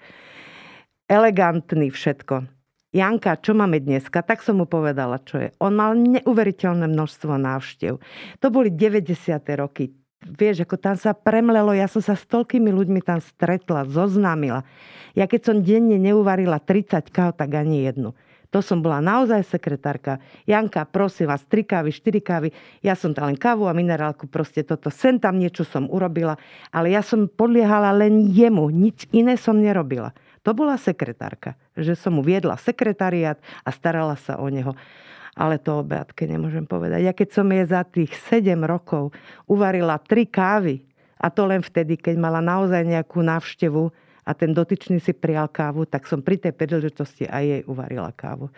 elegantný, 1.06 1.94
všetko. 1.94 2.58
Janka, 2.90 3.38
čo 3.38 3.54
máme 3.54 3.78
dneska? 3.78 4.18
Tak 4.18 4.42
som 4.42 4.58
mu 4.58 4.66
povedala, 4.66 5.22
čo 5.22 5.38
je. 5.38 5.54
On 5.62 5.70
mal 5.70 5.94
neuveriteľné 5.94 6.90
množstvo 6.90 7.38
návštev. 7.38 8.02
To 8.42 8.46
boli 8.50 8.74
90. 8.74 9.14
roky 9.54 9.94
vieš, 10.24 10.64
ako 10.64 10.76
tam 10.76 10.96
sa 10.96 11.16
premlelo, 11.16 11.72
ja 11.72 11.88
som 11.88 12.04
sa 12.04 12.12
s 12.16 12.24
toľkými 12.28 12.68
ľuďmi 12.68 13.00
tam 13.00 13.18
stretla, 13.20 13.88
zoznámila. 13.88 14.64
Ja 15.16 15.26
keď 15.26 15.40
som 15.42 15.56
denne 15.64 15.96
neuvarila 15.96 16.60
30 16.60 17.08
káv, 17.10 17.34
tak 17.34 17.50
ani 17.56 17.88
jednu. 17.88 18.12
To 18.50 18.58
som 18.58 18.82
bola 18.82 18.98
naozaj 18.98 19.46
sekretárka. 19.46 20.18
Janka, 20.42 20.82
prosím 20.82 21.30
vás, 21.30 21.46
3 21.46 21.62
kávy, 21.62 21.94
4 21.94 22.18
kávy. 22.18 22.48
Ja 22.82 22.98
som 22.98 23.14
tam 23.14 23.30
len 23.30 23.38
kávu 23.38 23.70
a 23.70 23.74
minerálku, 23.74 24.26
proste 24.26 24.66
toto. 24.66 24.90
Sem 24.90 25.22
tam 25.22 25.38
niečo 25.38 25.62
som 25.62 25.86
urobila, 25.86 26.34
ale 26.74 26.90
ja 26.90 26.98
som 26.98 27.30
podliehala 27.30 27.94
len 27.94 28.26
jemu. 28.26 28.66
Nič 28.74 29.06
iné 29.14 29.38
som 29.38 29.54
nerobila. 29.54 30.10
To 30.42 30.50
bola 30.50 30.74
sekretárka. 30.82 31.54
Že 31.78 31.94
som 31.94 32.18
mu 32.18 32.26
viedla 32.26 32.58
sekretariat 32.58 33.38
a 33.62 33.70
starala 33.70 34.18
sa 34.18 34.42
o 34.42 34.50
neho 34.50 34.74
ale 35.40 35.56
to 35.56 35.80
o 35.80 35.82
Beatke 35.82 36.28
nemôžem 36.28 36.68
povedať. 36.68 37.00
Ja 37.00 37.16
keď 37.16 37.28
som 37.32 37.48
jej 37.48 37.64
za 37.64 37.80
tých 37.88 38.12
7 38.28 38.60
rokov 38.68 39.16
uvarila 39.48 39.96
3 39.96 40.28
kávy, 40.28 40.84
a 41.20 41.28
to 41.32 41.48
len 41.48 41.64
vtedy, 41.64 41.96
keď 41.96 42.16
mala 42.16 42.40
naozaj 42.40 42.80
nejakú 42.84 43.20
návštevu 43.20 43.92
a 44.24 44.30
ten 44.36 44.52
dotyčný 44.52 45.00
si 45.00 45.12
prijal 45.12 45.48
kávu, 45.52 45.84
tak 45.84 46.08
som 46.08 46.24
pri 46.24 46.40
tej 46.40 46.56
príležitosti 46.56 47.28
aj 47.28 47.44
jej 47.44 47.62
uvarila 47.68 48.12
kávu. 48.12 48.48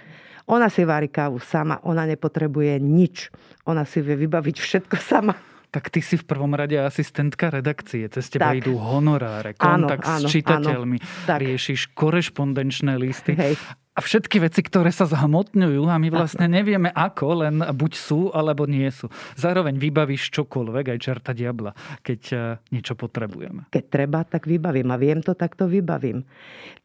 Ona 0.50 0.66
si 0.70 0.82
varí 0.82 1.06
kávu 1.10 1.38
sama, 1.42 1.78
ona 1.86 2.06
nepotrebuje 2.06 2.82
nič. 2.82 3.30
Ona 3.66 3.86
si 3.86 4.02
vie 4.02 4.18
vybaviť 4.18 4.56
všetko 4.58 4.96
sama. 4.98 5.34
Tak 5.72 5.88
ty 5.88 6.02
si 6.04 6.20
v 6.20 6.26
prvom 6.26 6.52
rade 6.52 6.76
asistentka 6.76 7.48
redakcie. 7.48 8.04
Cez 8.10 8.28
teba 8.28 8.52
tak. 8.52 8.62
idú 8.62 8.76
honoráre, 8.76 9.56
kontakt 9.56 10.04
áno, 10.04 10.18
áno, 10.22 10.28
s 10.28 10.34
čitateľmi, 10.34 10.98
áno, 11.00 11.38
riešiš 11.40 11.94
korešpondenčné 11.96 12.92
listy. 12.98 13.32
Hej 13.38 13.56
a 13.92 14.00
všetky 14.00 14.40
veci, 14.40 14.64
ktoré 14.64 14.88
sa 14.88 15.04
zhmotňujú 15.04 15.84
a 15.84 16.00
my 16.00 16.08
vlastne 16.08 16.48
nevieme 16.48 16.88
ako, 16.88 17.44
len 17.44 17.60
buď 17.60 17.92
sú, 17.92 18.32
alebo 18.32 18.64
nie 18.64 18.88
sú. 18.88 19.12
Zároveň 19.36 19.76
vybavíš 19.76 20.32
čokoľvek, 20.32 20.96
aj 20.96 20.98
čerta 20.98 21.36
diabla, 21.36 21.76
keď 22.00 22.20
e, 22.32 22.36
niečo 22.72 22.96
potrebujeme. 22.96 23.68
Keď 23.68 23.84
treba, 23.92 24.24
tak 24.24 24.48
vybavím 24.48 24.88
a 24.88 24.96
viem 24.96 25.20
to, 25.20 25.36
tak 25.36 25.60
to 25.60 25.68
vybavím. 25.68 26.24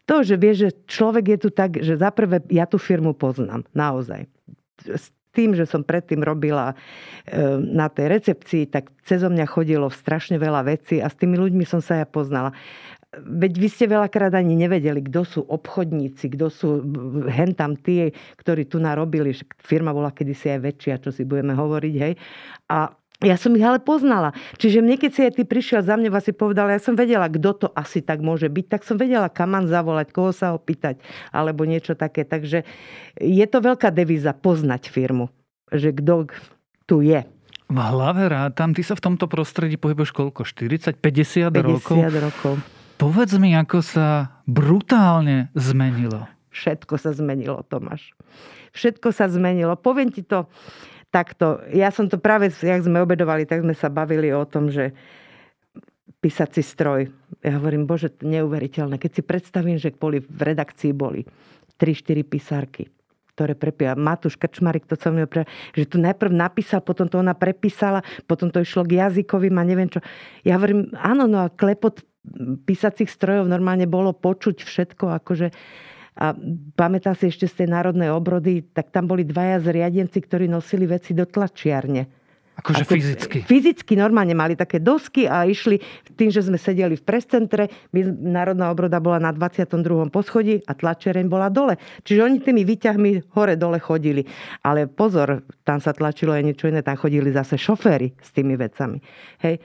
To, 0.04 0.20
že 0.20 0.36
vieš, 0.36 0.58
že 0.68 0.72
človek 0.84 1.26
je 1.36 1.40
tu 1.40 1.50
tak, 1.56 1.80
že 1.80 1.96
zaprvé 1.96 2.44
ja 2.52 2.68
tú 2.68 2.76
firmu 2.76 3.16
poznám, 3.16 3.64
naozaj. 3.72 4.28
S 4.84 5.08
tým, 5.32 5.54
že 5.54 5.70
som 5.70 5.86
predtým 5.86 6.26
robila 6.26 6.74
e, 6.74 6.76
na 7.62 7.88
tej 7.94 8.20
recepcii, 8.20 8.68
tak 8.68 8.90
cez 9.06 9.22
mňa 9.22 9.46
chodilo 9.46 9.88
strašne 9.94 10.42
veľa 10.42 10.66
vecí 10.66 10.98
a 10.98 11.08
s 11.08 11.16
tými 11.16 11.38
ľuďmi 11.38 11.62
som 11.62 11.78
sa 11.78 12.02
ja 12.02 12.08
poznala. 12.10 12.58
Veď 13.16 13.54
vy 13.56 13.68
ste 13.72 13.88
veľakrát 13.88 14.36
ani 14.36 14.60
nevedeli, 14.60 15.00
kto 15.00 15.24
sú 15.24 15.42
obchodníci, 15.48 16.36
kto 16.36 16.52
sú 16.52 16.84
hentam 17.32 17.80
tí, 17.80 18.12
ktorí 18.36 18.68
tu 18.68 18.84
narobili. 18.84 19.32
Firma 19.64 19.96
bola 19.96 20.12
kedysi 20.12 20.52
aj 20.52 20.60
väčšia, 20.60 20.96
čo 21.00 21.16
si 21.16 21.24
budeme 21.24 21.56
hovoriť, 21.56 21.96
hej. 22.04 22.20
A 22.68 22.92
ja 23.24 23.34
som 23.34 23.56
ich 23.58 23.66
ale 23.66 23.82
poznala. 23.82 24.36
Čiže 24.62 24.84
mne, 24.84 25.00
keď 25.00 25.12
si 25.16 25.22
aj 25.24 25.34
ty 25.40 25.44
prišiel 25.48 25.82
za 25.82 25.98
mňa, 25.98 26.20
si 26.22 26.36
povedala, 26.36 26.76
ja 26.76 26.84
som 26.84 26.94
vedela, 26.94 27.32
kto 27.32 27.50
to 27.56 27.68
asi 27.74 28.04
tak 28.04 28.22
môže 28.22 28.52
byť, 28.52 28.66
tak 28.70 28.82
som 28.84 29.00
vedela, 29.00 29.32
kam 29.32 29.56
mám 29.58 29.66
zavolať, 29.72 30.14
koho 30.14 30.36
sa 30.36 30.54
opýtať, 30.54 31.02
alebo 31.34 31.66
niečo 31.66 31.98
také. 31.98 32.28
Takže 32.28 32.68
je 33.18 33.46
to 33.50 33.58
veľká 33.64 33.90
devíza 33.90 34.38
poznať 34.38 34.92
firmu, 34.92 35.34
že 35.74 35.96
kto 35.96 36.30
tu 36.86 37.02
je. 37.02 37.26
V 37.68 37.80
hlave 37.80 38.30
rátam, 38.30 38.76
ty 38.76 38.86
sa 38.86 38.94
v 38.94 39.04
tomto 39.10 39.26
prostredí 39.32 39.80
pohybuješ 39.80 40.14
koľko? 40.14 40.44
40, 40.44 41.02
50, 41.02 41.50
50 41.50 41.66
rokov? 41.66 41.98
50 41.98 42.28
rokov. 42.28 42.56
Povedz 42.98 43.38
mi, 43.38 43.54
ako 43.54 43.86
sa 43.86 44.42
brutálne 44.50 45.54
zmenilo. 45.54 46.26
Všetko 46.50 46.98
sa 46.98 47.14
zmenilo, 47.14 47.62
Tomáš. 47.70 48.18
Všetko 48.74 49.14
sa 49.14 49.30
zmenilo. 49.30 49.78
Poviem 49.78 50.10
ti 50.10 50.26
to 50.26 50.50
takto. 51.14 51.62
Ja 51.70 51.94
som 51.94 52.10
to 52.10 52.18
práve, 52.18 52.50
jak 52.50 52.82
sme 52.82 53.06
obedovali, 53.06 53.46
tak 53.46 53.62
sme 53.62 53.78
sa 53.78 53.94
bavili 53.94 54.34
o 54.34 54.42
tom, 54.50 54.74
že 54.74 54.98
písací 56.18 56.66
stroj. 56.66 57.14
Ja 57.46 57.62
hovorím, 57.62 57.86
bože, 57.86 58.10
neuveriteľné. 58.18 58.98
Keď 58.98 59.12
si 59.14 59.22
predstavím, 59.22 59.78
že 59.78 59.94
boli 59.94 60.18
v 60.18 60.42
redakcii 60.42 60.90
boli 60.98 61.22
3-4 61.78 62.26
písarky, 62.26 62.90
ktoré 63.38 63.54
prepíja. 63.54 63.94
Matúš 63.94 64.42
Krčmarik 64.42 64.90
to 64.90 64.98
mňa 64.98 65.30
pre... 65.30 65.46
že 65.78 65.86
tu 65.86 66.02
najprv 66.02 66.34
napísal, 66.34 66.82
potom 66.82 67.06
to 67.06 67.22
ona 67.22 67.38
prepísala, 67.38 68.02
potom 68.26 68.50
to 68.50 68.66
išlo 68.66 68.82
k 68.82 68.98
jazykovým 68.98 69.54
a 69.62 69.64
neviem 69.70 69.86
čo. 69.86 70.02
Ja 70.42 70.58
hovorím, 70.58 70.90
áno, 70.98 71.30
no 71.30 71.46
a 71.46 71.54
klepot 71.54 72.02
písacích 72.64 73.10
strojov 73.10 73.48
normálne 73.48 73.90
bolo 73.90 74.12
počuť 74.14 74.64
všetko, 74.64 75.06
akože 75.24 75.48
a 76.18 76.34
pamätám 76.74 77.14
si 77.14 77.30
ešte 77.30 77.46
z 77.46 77.64
tej 77.64 77.68
národnej 77.70 78.10
obrody, 78.10 78.66
tak 78.74 78.90
tam 78.90 79.06
boli 79.06 79.22
dvaja 79.22 79.62
zriadenci, 79.62 80.18
ktorí 80.18 80.50
nosili 80.50 80.90
veci 80.90 81.14
do 81.14 81.30
tlačiarne. 81.30 82.10
Akože 82.58 82.90
Ako, 82.90 82.94
fyzicky? 82.98 83.38
Fyzicky 83.46 83.94
normálne 83.94 84.34
mali 84.34 84.58
také 84.58 84.82
dosky 84.82 85.30
a 85.30 85.46
išli 85.46 85.78
tým, 86.18 86.34
že 86.34 86.42
sme 86.42 86.58
sedeli 86.58 86.98
v 86.98 87.06
prescentre. 87.06 87.70
My, 87.94 88.02
Národná 88.10 88.74
obroda 88.74 88.98
bola 88.98 89.22
na 89.22 89.30
22. 89.30 90.10
poschodí 90.10 90.66
a 90.66 90.74
tlačereň 90.74 91.30
bola 91.30 91.54
dole. 91.54 91.78
Čiže 92.02 92.26
oni 92.26 92.42
tými 92.42 92.66
výťahmi 92.66 93.38
hore-dole 93.38 93.78
chodili. 93.78 94.26
Ale 94.66 94.90
pozor, 94.90 95.46
tam 95.62 95.78
sa 95.78 95.94
tlačilo 95.94 96.34
aj 96.34 96.50
niečo 96.50 96.66
iné, 96.66 96.82
tam 96.82 96.98
chodili 96.98 97.30
zase 97.30 97.62
šoféry 97.62 98.18
s 98.18 98.34
tými 98.34 98.58
vecami. 98.58 98.98
Hej. 99.46 99.62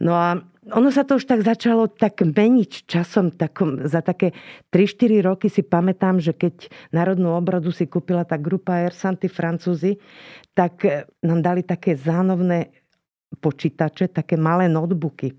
No 0.00 0.16
a 0.16 0.40
ono 0.70 0.94
sa 0.94 1.02
to 1.02 1.18
už 1.18 1.26
tak 1.26 1.42
začalo 1.42 1.90
tak 1.90 2.22
meniť 2.22 2.86
časom. 2.86 3.34
Takom, 3.34 3.82
za 3.90 3.98
také 3.98 4.30
3-4 4.70 5.26
roky 5.26 5.50
si 5.50 5.66
pamätám, 5.66 6.22
že 6.22 6.30
keď 6.32 6.70
Národnú 6.94 7.34
obrodu 7.34 7.74
si 7.74 7.90
kúpila 7.90 8.22
tá 8.22 8.38
grupa 8.38 8.78
Ersanty 8.78 9.26
Francúzi, 9.26 9.98
tak 10.54 10.86
eh, 10.86 11.02
nám 11.26 11.42
dali 11.42 11.66
také 11.66 11.98
zánovné 11.98 12.70
počítače, 13.42 14.14
také 14.14 14.38
malé 14.38 14.70
notebooky. 14.70 15.34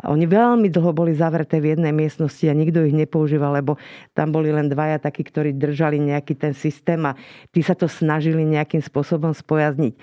Oni 0.00 0.24
veľmi 0.24 0.72
dlho 0.72 0.96
boli 0.96 1.12
zavreté 1.12 1.60
v 1.60 1.76
jednej 1.76 1.92
miestnosti 1.92 2.48
a 2.48 2.56
nikto 2.56 2.80
ich 2.88 2.96
nepoužíval, 2.96 3.52
lebo 3.60 3.76
tam 4.16 4.32
boli 4.32 4.48
len 4.48 4.72
dvaja 4.72 4.96
takí, 4.96 5.20
ktorí 5.20 5.52
držali 5.52 6.00
nejaký 6.00 6.40
ten 6.40 6.56
systém 6.56 7.04
a 7.04 7.12
tí 7.52 7.60
sa 7.60 7.76
to 7.76 7.84
snažili 7.84 8.40
nejakým 8.48 8.80
spôsobom 8.80 9.36
spojazniť. 9.36 9.94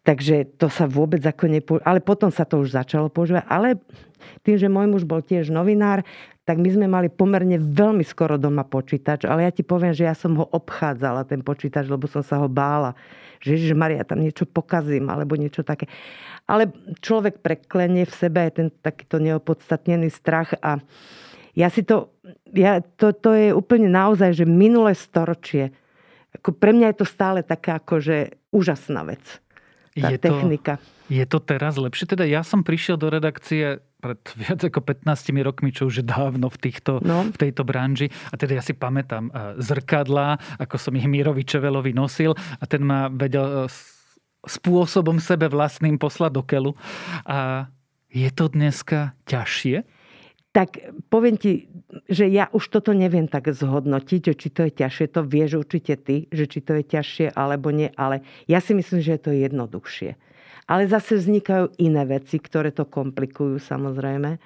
Takže 0.00 0.56
to 0.56 0.72
sa 0.72 0.88
vôbec 0.88 1.20
ako 1.20 1.44
nepoužíva. 1.44 1.84
Ale 1.84 2.00
potom 2.00 2.32
sa 2.32 2.48
to 2.48 2.64
už 2.64 2.72
začalo 2.72 3.12
používať. 3.12 3.44
Ale 3.44 3.76
tým, 4.40 4.56
že 4.56 4.72
môj 4.72 4.88
muž 4.88 5.04
bol 5.04 5.20
tiež 5.20 5.52
novinár, 5.52 6.00
tak 6.48 6.56
my 6.56 6.68
sme 6.72 6.86
mali 6.88 7.12
pomerne 7.12 7.60
veľmi 7.60 8.00
skoro 8.02 8.40
doma 8.40 8.64
počítač. 8.64 9.28
Ale 9.28 9.44
ja 9.44 9.52
ti 9.52 9.60
poviem, 9.60 9.92
že 9.92 10.08
ja 10.08 10.16
som 10.16 10.32
ho 10.40 10.48
obchádzala, 10.48 11.28
ten 11.28 11.44
počítač, 11.44 11.84
lebo 11.86 12.08
som 12.08 12.24
sa 12.24 12.40
ho 12.40 12.48
bála. 12.48 12.96
Že 13.44 13.48
Ježiš 13.60 13.74
Maria, 13.76 14.08
tam 14.08 14.24
niečo 14.24 14.48
pokazím, 14.48 15.12
alebo 15.12 15.36
niečo 15.36 15.60
také. 15.60 15.84
Ale 16.48 16.72
človek 17.04 17.44
preklenie 17.44 18.08
v 18.08 18.14
sebe 18.16 18.40
aj 18.48 18.52
ten 18.56 18.68
takýto 18.72 19.20
neopodstatnený 19.20 20.08
strach 20.08 20.56
a 20.64 20.80
ja 21.50 21.66
si 21.66 21.82
to, 21.82 22.14
ja, 22.54 22.78
to, 22.80 23.10
to 23.10 23.34
je 23.34 23.48
úplne 23.50 23.90
naozaj, 23.90 24.38
že 24.38 24.46
minulé 24.46 24.94
storočie, 24.94 25.74
ako 26.30 26.54
pre 26.54 26.70
mňa 26.70 26.94
je 26.94 26.98
to 27.02 27.06
stále 27.06 27.42
taká 27.42 27.82
akože 27.82 28.38
úžasná 28.54 29.02
vec 29.02 29.22
tá 29.98 30.08
je 30.14 30.18
technika. 30.22 30.72
To, 30.78 30.84
je 31.10 31.24
to 31.26 31.38
teraz 31.42 31.74
lepšie? 31.74 32.06
Teda 32.06 32.22
ja 32.22 32.46
som 32.46 32.62
prišiel 32.62 32.94
do 32.94 33.10
redakcie 33.10 33.82
pred 34.00 34.20
viac 34.40 34.60
ako 34.62 34.80
15 34.80 35.06
rokmi, 35.42 35.70
čo 35.74 35.90
už 35.90 36.02
je 36.02 36.06
dávno 36.06 36.48
v, 36.48 36.58
týchto, 36.58 37.02
no. 37.02 37.28
v 37.28 37.36
tejto 37.36 37.66
branži. 37.66 38.08
A 38.30 38.34
teda 38.38 38.58
ja 38.58 38.62
si 38.64 38.72
pamätám 38.72 39.28
e, 39.28 39.32
zrkadlá, 39.60 40.40
ako 40.62 40.76
som 40.80 40.96
ich 40.96 41.06
Mirovi 41.06 41.44
Čevelovi 41.44 41.92
nosil 41.92 42.32
a 42.34 42.64
ten 42.64 42.86
ma 42.86 43.10
vedel 43.12 43.66
e, 43.66 43.70
spôsobom 44.48 45.20
sebe 45.20 45.52
vlastným 45.52 46.00
poslať 46.00 46.30
do 46.32 46.42
kelu. 46.46 46.72
A 47.28 47.68
je 48.10 48.30
to 48.32 48.48
dneska 48.48 49.12
ťažšie? 49.28 49.99
Tak 50.50 50.82
poviem 51.06 51.38
ti, 51.38 51.70
že 52.10 52.26
ja 52.26 52.50
už 52.50 52.74
toto 52.74 52.90
neviem 52.90 53.30
tak 53.30 53.54
zhodnotiť, 53.54 54.20
že 54.30 54.34
či 54.34 54.48
to 54.50 54.66
je 54.66 54.72
ťažšie, 54.82 55.06
to 55.14 55.22
vieš 55.22 55.62
určite 55.62 55.94
ty, 56.02 56.26
že 56.34 56.50
či 56.50 56.58
to 56.58 56.74
je 56.74 56.84
ťažšie 56.90 57.26
alebo 57.38 57.70
nie, 57.70 57.86
ale 57.94 58.26
ja 58.50 58.58
si 58.58 58.74
myslím, 58.74 58.98
že 58.98 59.14
je 59.14 59.22
to 59.22 59.30
jednoduchšie. 59.30 60.18
Ale 60.66 60.90
zase 60.90 61.18
vznikajú 61.18 61.78
iné 61.82 62.02
veci, 62.06 62.38
ktoré 62.38 62.70
to 62.74 62.86
komplikujú 62.86 63.62
samozrejme. 63.62 64.38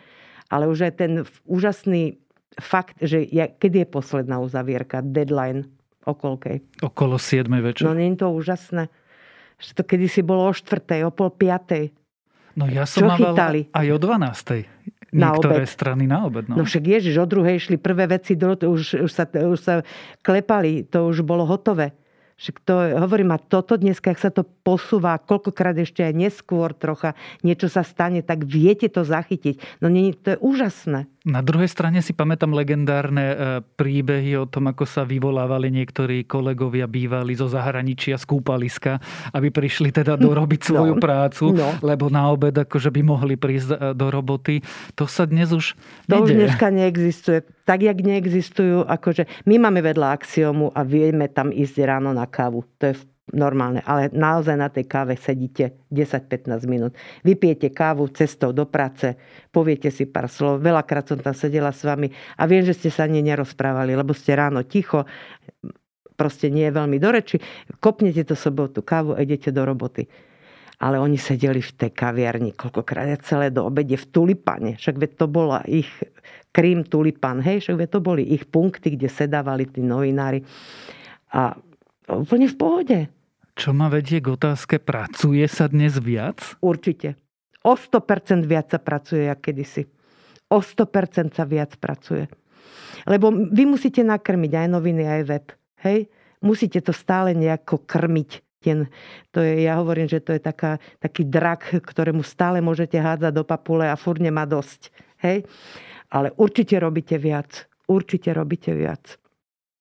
Ale 0.52 0.64
už 0.68 0.88
aj 0.88 0.92
ten 1.00 1.12
úžasný 1.48 2.20
fakt, 2.60 3.00
že 3.00 3.24
ja, 3.28 3.48
kedy 3.48 3.84
je 3.84 3.88
posledná 3.88 4.40
uzavierka, 4.40 5.00
deadline, 5.04 5.68
okolkej? 6.04 6.84
Okolo 6.84 7.16
7 7.16 7.48
večer. 7.60 7.84
No 7.88 7.96
nie 7.96 8.12
je 8.12 8.24
to 8.24 8.28
úžasné. 8.32 8.92
Že 9.60 9.70
to 9.72 9.82
kedy 9.84 10.06
si 10.08 10.20
bolo 10.20 10.48
o 10.48 10.52
4, 10.52 11.04
o 11.04 11.12
pol 11.12 11.32
5. 11.32 11.92
No 12.54 12.70
ja 12.70 12.86
som 12.86 13.10
Čo 13.10 13.18
chytali? 13.18 13.66
aj 13.74 13.86
o 13.90 13.98
12. 13.98 14.93
Na 15.14 15.30
Niektoré 15.30 15.62
obed. 15.62 15.70
strany 15.70 16.10
na 16.10 16.26
obed. 16.26 16.50
No. 16.50 16.58
no 16.58 16.62
však 16.66 16.82
ježiš, 16.90 17.22
o 17.22 17.26
druhej 17.30 17.62
išli 17.62 17.78
prvé 17.78 18.10
veci, 18.10 18.34
do, 18.34 18.58
už, 18.58 19.06
už, 19.06 19.10
sa, 19.14 19.30
už 19.30 19.58
sa 19.62 19.74
klepali, 20.26 20.82
to 20.82 21.06
už 21.06 21.22
bolo 21.22 21.46
hotové. 21.46 21.94
Však 22.34 22.66
to, 22.66 22.74
hovorím, 22.98 23.30
a 23.30 23.38
toto 23.38 23.78
dnes, 23.78 24.02
ak 24.02 24.18
sa 24.18 24.34
to 24.34 24.42
posúva, 24.42 25.22
koľkokrát 25.22 25.78
ešte 25.78 26.02
aj 26.02 26.18
neskôr 26.18 26.74
trocha 26.74 27.14
niečo 27.46 27.70
sa 27.70 27.86
stane, 27.86 28.26
tak 28.26 28.42
viete 28.42 28.90
to 28.90 29.06
zachytiť. 29.06 29.78
No 29.78 29.86
nie, 29.86 30.10
to 30.18 30.34
je 30.34 30.38
úžasné. 30.42 31.06
Na 31.24 31.40
druhej 31.40 31.72
strane 31.72 32.04
si 32.04 32.12
pamätám 32.12 32.52
legendárne 32.52 33.26
e, 33.32 33.36
príbehy 33.64 34.36
o 34.36 34.44
tom, 34.44 34.68
ako 34.68 34.84
sa 34.84 35.08
vyvolávali 35.08 35.72
niektorí 35.72 36.28
kolegovia 36.28 36.84
bývali 36.84 37.32
zo 37.32 37.48
zahraničia 37.48 38.20
z 38.20 38.28
kúpaliska, 38.28 39.00
aby 39.32 39.48
prišli 39.48 39.88
teda 39.88 40.20
dorobiť 40.28 40.60
no. 40.60 40.68
svoju 40.68 40.94
no, 40.96 41.00
prácu, 41.00 41.44
no. 41.56 41.80
lebo 41.80 42.12
na 42.12 42.28
obed 42.28 42.52
akože 42.52 42.92
by 42.92 43.00
mohli 43.00 43.40
prísť 43.40 43.68
e, 43.72 43.76
do 43.96 44.12
roboty. 44.12 44.60
To 45.00 45.08
sa 45.08 45.24
dnes 45.24 45.48
už 45.48 45.72
To 46.12 46.28
už 46.28 46.36
dneska 46.36 46.68
neexistuje. 46.68 47.40
Tak, 47.64 47.80
jak 47.80 47.96
neexistujú, 48.04 48.84
akože 48.84 49.24
my 49.48 49.56
máme 49.56 49.80
vedľa 49.80 50.20
axiomu 50.20 50.76
a 50.76 50.84
vieme 50.84 51.32
tam 51.32 51.48
ísť 51.48 51.88
ráno 51.88 52.12
na 52.12 52.28
kávu. 52.28 52.68
To 52.84 52.92
je 52.92 53.00
v 53.00 53.04
normálne, 53.32 53.80
ale 53.88 54.12
naozaj 54.12 54.56
na 54.58 54.68
tej 54.68 54.84
káve 54.84 55.16
sedíte 55.16 55.88
10-15 55.88 56.68
minút. 56.68 56.92
Vypijete 57.24 57.72
kávu 57.72 58.12
cestou 58.12 58.52
do 58.52 58.68
práce, 58.68 59.16
poviete 59.48 59.88
si 59.88 60.04
pár 60.04 60.28
slov. 60.28 60.60
Veľakrát 60.60 61.08
som 61.08 61.16
tam 61.16 61.32
sedela 61.32 61.72
s 61.72 61.80
vami 61.88 62.12
a 62.36 62.44
viem, 62.44 62.60
že 62.60 62.76
ste 62.76 62.92
sa 62.92 63.08
ani 63.08 63.24
nerozprávali, 63.24 63.96
lebo 63.96 64.12
ste 64.12 64.36
ráno 64.36 64.60
ticho, 64.68 65.08
proste 66.20 66.52
nie 66.52 66.68
je 66.68 66.76
veľmi 66.76 67.00
do 67.00 67.08
reči. 67.08 67.36
Kopnete 67.80 68.28
to 68.28 68.36
sobou 68.36 68.68
tú 68.68 68.84
kávu 68.84 69.16
a 69.16 69.24
idete 69.24 69.48
do 69.48 69.64
roboty. 69.64 70.04
Ale 70.82 70.98
oni 70.98 71.16
sedeli 71.16 71.62
v 71.62 71.72
tej 71.80 71.90
kaviarni 71.94 72.52
koľkokrát 72.52 73.22
celé 73.24 73.48
do 73.48 73.64
obede 73.64 73.94
v 73.94 74.06
tulipane. 74.10 74.74
Však 74.76 75.00
veď 75.00 75.10
to 75.16 75.26
bola 75.30 75.62
ich 75.64 75.88
krím 76.50 76.82
tulipan, 76.84 77.40
hej, 77.40 77.62
však 77.62 77.76
veď 77.78 77.88
to 77.88 78.00
boli 78.02 78.22
ich 78.26 78.44
punkty, 78.46 78.98
kde 78.98 79.06
sedávali 79.06 79.70
tí 79.70 79.80
novinári. 79.80 80.42
A 81.34 81.54
úplne 82.08 82.46
v 82.50 82.56
pohode. 82.56 82.98
Čo 83.54 83.70
ma 83.70 83.86
vedie 83.86 84.18
k 84.18 84.34
otázke, 84.34 84.82
pracuje 84.82 85.46
sa 85.46 85.70
dnes 85.70 85.94
viac? 86.02 86.58
Určite. 86.58 87.14
O 87.64 87.78
100% 87.78 88.44
viac 88.44 88.74
sa 88.74 88.82
pracuje, 88.82 89.30
ako 89.30 89.40
kedysi. 89.40 89.82
O 90.50 90.58
100% 90.60 91.32
sa 91.32 91.46
viac 91.46 91.78
pracuje. 91.80 92.28
Lebo 93.08 93.32
vy 93.32 93.64
musíte 93.64 94.02
nakrmiť 94.04 94.52
aj 94.52 94.66
noviny, 94.68 95.02
aj 95.06 95.22
web. 95.24 95.46
Hej? 95.86 96.10
Musíte 96.44 96.84
to 96.84 96.92
stále 96.92 97.32
nejako 97.32 97.86
krmiť. 97.86 98.30
Ten, 98.64 98.88
to 99.32 99.44
je, 99.44 99.68
ja 99.68 99.76
hovorím, 99.80 100.08
že 100.08 100.24
to 100.24 100.32
je 100.36 100.40
taká, 100.40 100.80
taký 101.00 101.28
drak, 101.28 101.84
ktorému 101.84 102.24
stále 102.24 102.64
môžete 102.64 102.96
hádzať 102.96 103.32
do 103.32 103.44
papule 103.44 103.88
a 103.88 103.96
furt 103.96 104.20
nemá 104.20 104.48
dosť. 104.48 104.88
Hej? 105.20 105.44
Ale 106.08 106.32
určite 106.36 106.76
robíte 106.80 107.16
viac. 107.20 107.68
Určite 107.88 108.32
robíte 108.32 108.72
viac. 108.72 109.20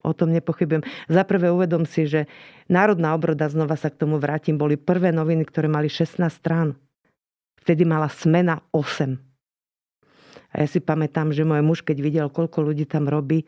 O 0.04 0.12
tom 0.12 0.36
nepochybujem. 0.36 0.84
Za 1.08 1.24
prvé 1.24 1.48
uvedom 1.48 1.88
si, 1.88 2.04
že 2.04 2.28
Národná 2.68 3.16
obroda, 3.16 3.48
znova 3.48 3.80
sa 3.80 3.88
k 3.88 4.04
tomu 4.04 4.20
vrátim, 4.20 4.60
boli 4.60 4.76
prvé 4.76 5.16
noviny, 5.16 5.48
ktoré 5.48 5.72
mali 5.72 5.88
16 5.88 6.20
strán. 6.28 6.76
Vtedy 7.64 7.88
mala 7.88 8.12
smena 8.12 8.60
8. 8.76 9.16
A 10.54 10.56
ja 10.60 10.68
si 10.68 10.84
pamätám, 10.84 11.32
že 11.32 11.48
môj 11.48 11.64
muž, 11.64 11.80
keď 11.82 11.98
videl, 12.04 12.28
koľko 12.28 12.62
ľudí 12.62 12.84
tam 12.84 13.08
robí, 13.08 13.48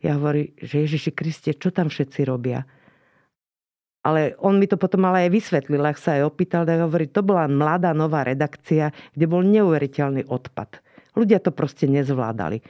ja 0.00 0.14
hovorím, 0.16 0.54
že 0.62 0.86
Ježiši 0.86 1.10
Kriste, 1.10 1.50
čo 1.58 1.74
tam 1.74 1.90
všetci 1.90 2.20
robia? 2.22 2.62
Ale 4.06 4.38
on 4.38 4.62
mi 4.62 4.70
to 4.70 4.78
potom 4.78 5.02
ale 5.10 5.26
aj 5.26 5.34
vysvetlil, 5.34 5.82
ak 5.82 5.98
sa 5.98 6.14
aj 6.14 6.30
opýtal, 6.30 6.62
tak 6.62 6.78
hovorí, 6.78 7.10
to 7.10 7.26
bola 7.26 7.50
mladá 7.50 7.90
nová 7.90 8.22
redakcia, 8.22 8.94
kde 9.10 9.26
bol 9.26 9.42
neuveriteľný 9.42 10.30
odpad. 10.30 10.78
Ľudia 11.18 11.42
to 11.42 11.50
proste 11.50 11.90
nezvládali. 11.90 12.62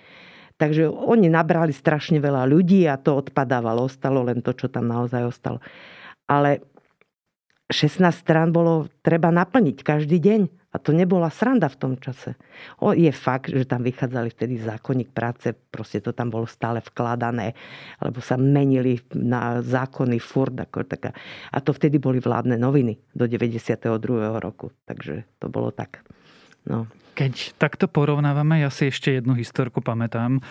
Takže 0.56 0.88
oni 0.88 1.28
nabrali 1.28 1.72
strašne 1.72 2.16
veľa 2.16 2.48
ľudí 2.48 2.88
a 2.88 2.96
to 2.96 3.20
odpadávalo. 3.20 3.84
Ostalo 3.84 4.24
len 4.24 4.40
to, 4.40 4.56
čo 4.56 4.72
tam 4.72 4.88
naozaj 4.88 5.28
ostalo. 5.28 5.60
Ale 6.24 6.64
16 7.68 7.98
strán 8.14 8.54
bolo 8.54 8.86
treba 9.02 9.28
naplniť 9.34 9.82
každý 9.82 10.22
deň. 10.22 10.40
A 10.76 10.76
to 10.76 10.92
nebola 10.92 11.32
sranda 11.32 11.72
v 11.72 11.80
tom 11.80 11.92
čase. 11.96 12.36
O, 12.84 12.92
je 12.92 13.08
fakt, 13.08 13.48
že 13.48 13.64
tam 13.64 13.80
vychádzali 13.80 14.28
vtedy 14.28 14.60
zákonník 14.60 15.08
práce, 15.08 15.56
proste 15.72 16.04
to 16.04 16.12
tam 16.12 16.28
bolo 16.28 16.44
stále 16.44 16.84
vkladané, 16.84 17.56
alebo 17.96 18.20
sa 18.20 18.36
menili 18.36 19.00
na 19.16 19.64
zákony 19.64 20.20
furt. 20.20 20.52
Ako 20.52 20.84
taká. 20.84 21.16
A 21.48 21.64
to 21.64 21.72
vtedy 21.72 21.96
boli 21.96 22.20
vládne 22.20 22.60
noviny 22.60 23.00
do 23.16 23.24
92. 23.24 23.88
roku. 24.36 24.68
Takže 24.84 25.24
to 25.40 25.48
bolo 25.48 25.72
tak. 25.72 26.04
No. 26.66 26.90
Keď 27.16 27.56
takto 27.56 27.88
porovnávame, 27.88 28.60
ja 28.60 28.68
si 28.68 28.92
ešte 28.92 29.16
jednu 29.16 29.32
historku 29.38 29.80
pamätám, 29.80 30.44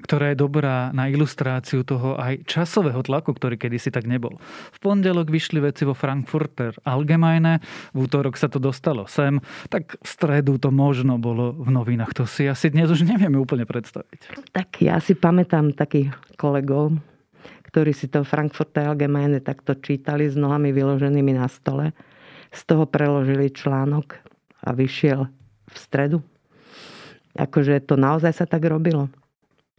ktorá 0.00 0.32
je 0.32 0.40
dobrá 0.40 0.88
na 0.96 1.12
ilustráciu 1.12 1.84
toho 1.84 2.16
aj 2.16 2.48
časového 2.48 3.04
tlaku, 3.04 3.36
ktorý 3.36 3.60
kedysi 3.60 3.92
tak 3.92 4.08
nebol. 4.08 4.40
V 4.72 4.78
pondelok 4.80 5.28
vyšli 5.28 5.60
veci 5.60 5.84
vo 5.84 5.92
Frankfurter 5.92 6.72
Allgemeine, 6.88 7.60
v 7.92 7.98
útorok 8.08 8.40
sa 8.40 8.48
to 8.48 8.56
dostalo 8.56 9.04
sem, 9.04 9.38
tak 9.68 10.00
v 10.00 10.08
stredu 10.08 10.56
to 10.56 10.72
možno 10.72 11.20
bolo 11.20 11.52
v 11.52 11.68
novinách. 11.68 12.16
To 12.16 12.24
si 12.24 12.48
asi 12.48 12.72
dnes 12.72 12.88
už 12.88 13.04
nevieme 13.04 13.36
úplne 13.36 13.68
predstaviť. 13.68 14.48
Tak 14.56 14.80
ja 14.80 14.96
si 15.04 15.12
pamätám 15.12 15.76
takých 15.76 16.16
kolegov, 16.40 16.96
ktorí 17.68 17.92
si 17.92 18.08
to 18.08 18.24
Frankfurter 18.24 18.88
Allgemeine 18.90 19.44
takto 19.44 19.76
čítali 19.78 20.26
s 20.26 20.34
nohami 20.34 20.72
vyloženými 20.72 21.36
na 21.36 21.46
stole. 21.46 21.92
Z 22.50 22.66
toho 22.66 22.82
preložili 22.82 23.52
článok 23.52 24.29
a 24.64 24.70
vyšiel 24.72 25.28
v 25.70 25.76
stredu. 25.76 26.18
Akože 27.38 27.78
to 27.86 27.94
naozaj 27.94 28.34
sa 28.34 28.46
tak 28.46 28.66
robilo. 28.66 29.06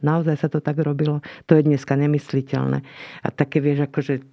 Naozaj 0.01 0.35
sa 0.41 0.47
to 0.49 0.57
tak 0.63 0.81
robilo. 0.81 1.21
To 1.45 1.53
je 1.53 1.61
dneska 1.61 1.93
nemysliteľné. 1.93 2.81
A 3.21 3.27
také, 3.29 3.61
vieš, 3.61 3.85
akože 3.85 4.25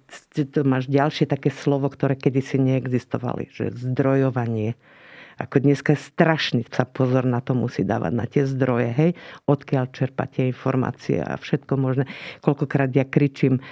to 0.49 0.65
máš 0.65 0.89
ďalšie 0.89 1.29
také 1.29 1.53
slovo, 1.53 1.93
ktoré 1.93 2.17
kedysi 2.17 2.57
neexistovali. 2.57 3.53
Že 3.53 3.77
zdrojovanie. 3.77 4.73
Ako 5.39 5.63
dneska 5.63 5.95
je 5.95 6.03
strašný 6.03 6.67
sa 6.67 6.83
pozor 6.83 7.23
na 7.23 7.39
to 7.39 7.55
musí 7.55 7.87
dávať, 7.87 8.11
na 8.11 8.27
tie 8.27 8.43
zdroje, 8.43 8.91
hej, 8.91 9.11
odkiaľ 9.47 9.87
čerpať 9.95 10.43
informácie 10.51 11.23
a 11.23 11.39
všetko 11.39 11.79
možné. 11.79 12.11
Koľkokrát 12.43 12.91
ja 12.91 13.07
kričím, 13.07 13.63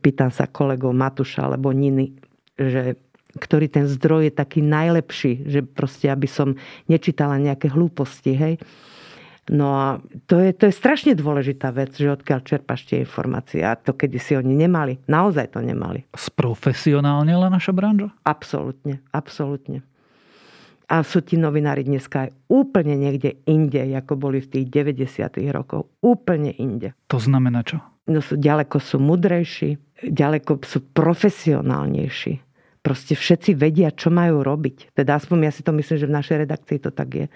pýtam 0.00 0.32
sa 0.32 0.48
kolegov 0.48 0.96
Matuša 0.96 1.44
alebo 1.44 1.76
Niny, 1.76 2.16
že 2.56 2.96
ktorý 3.38 3.70
ten 3.70 3.86
zdroj 3.86 4.28
je 4.28 4.32
taký 4.34 4.60
najlepší, 4.60 5.46
že 5.46 5.60
proste, 5.64 6.10
aby 6.10 6.26
som 6.26 6.58
nečítala 6.90 7.38
nejaké 7.38 7.70
hlúposti, 7.70 8.34
hej. 8.34 8.54
No 9.48 9.72
a 9.72 9.86
to 10.28 10.36
je, 10.44 10.52
to 10.52 10.68
je 10.68 10.74
strašne 10.76 11.16
dôležitá 11.16 11.72
vec, 11.72 11.96
že 11.96 12.12
odkiaľ 12.12 12.44
čerpaš 12.44 12.84
tie 12.84 13.00
informácie. 13.00 13.64
A 13.64 13.80
to 13.80 13.96
kedy 13.96 14.20
si 14.20 14.36
oni 14.36 14.52
nemali. 14.52 15.00
Naozaj 15.08 15.56
to 15.56 15.64
nemali. 15.64 16.04
Sprofesionálnila 16.12 17.48
naša 17.48 17.72
branža? 17.72 18.12
Absolutne, 18.28 19.00
absolútne. 19.08 19.80
A 20.88 21.04
sú 21.04 21.20
ti 21.20 21.36
novinári 21.36 21.84
dneska 21.84 22.28
aj 22.28 22.30
úplne 22.48 22.96
niekde 22.96 23.40
inde, 23.44 23.80
ako 23.92 24.16
boli 24.16 24.40
v 24.40 24.48
tých 24.48 24.66
90. 24.72 25.36
rokov. 25.52 25.88
Úplne 26.00 26.56
inde. 26.56 26.96
To 27.12 27.20
znamená 27.20 27.60
čo? 27.60 27.80
No 28.08 28.24
sú, 28.24 28.40
ďaleko 28.40 28.80
sú 28.80 28.96
mudrejší, 28.96 29.76
ďaleko 30.00 30.64
sú 30.64 30.80
profesionálnejší 30.96 32.47
proste 32.88 33.12
všetci 33.12 33.52
vedia, 33.52 33.92
čo 33.92 34.08
majú 34.08 34.40
robiť. 34.40 34.96
Teda 34.96 35.20
aspoň 35.20 35.36
ja 35.44 35.52
si 35.52 35.60
to 35.60 35.76
myslím, 35.76 36.00
že 36.00 36.08
v 36.08 36.16
našej 36.16 36.36
redakcii 36.48 36.78
to 36.80 36.88
tak 36.88 37.08
je. 37.12 37.26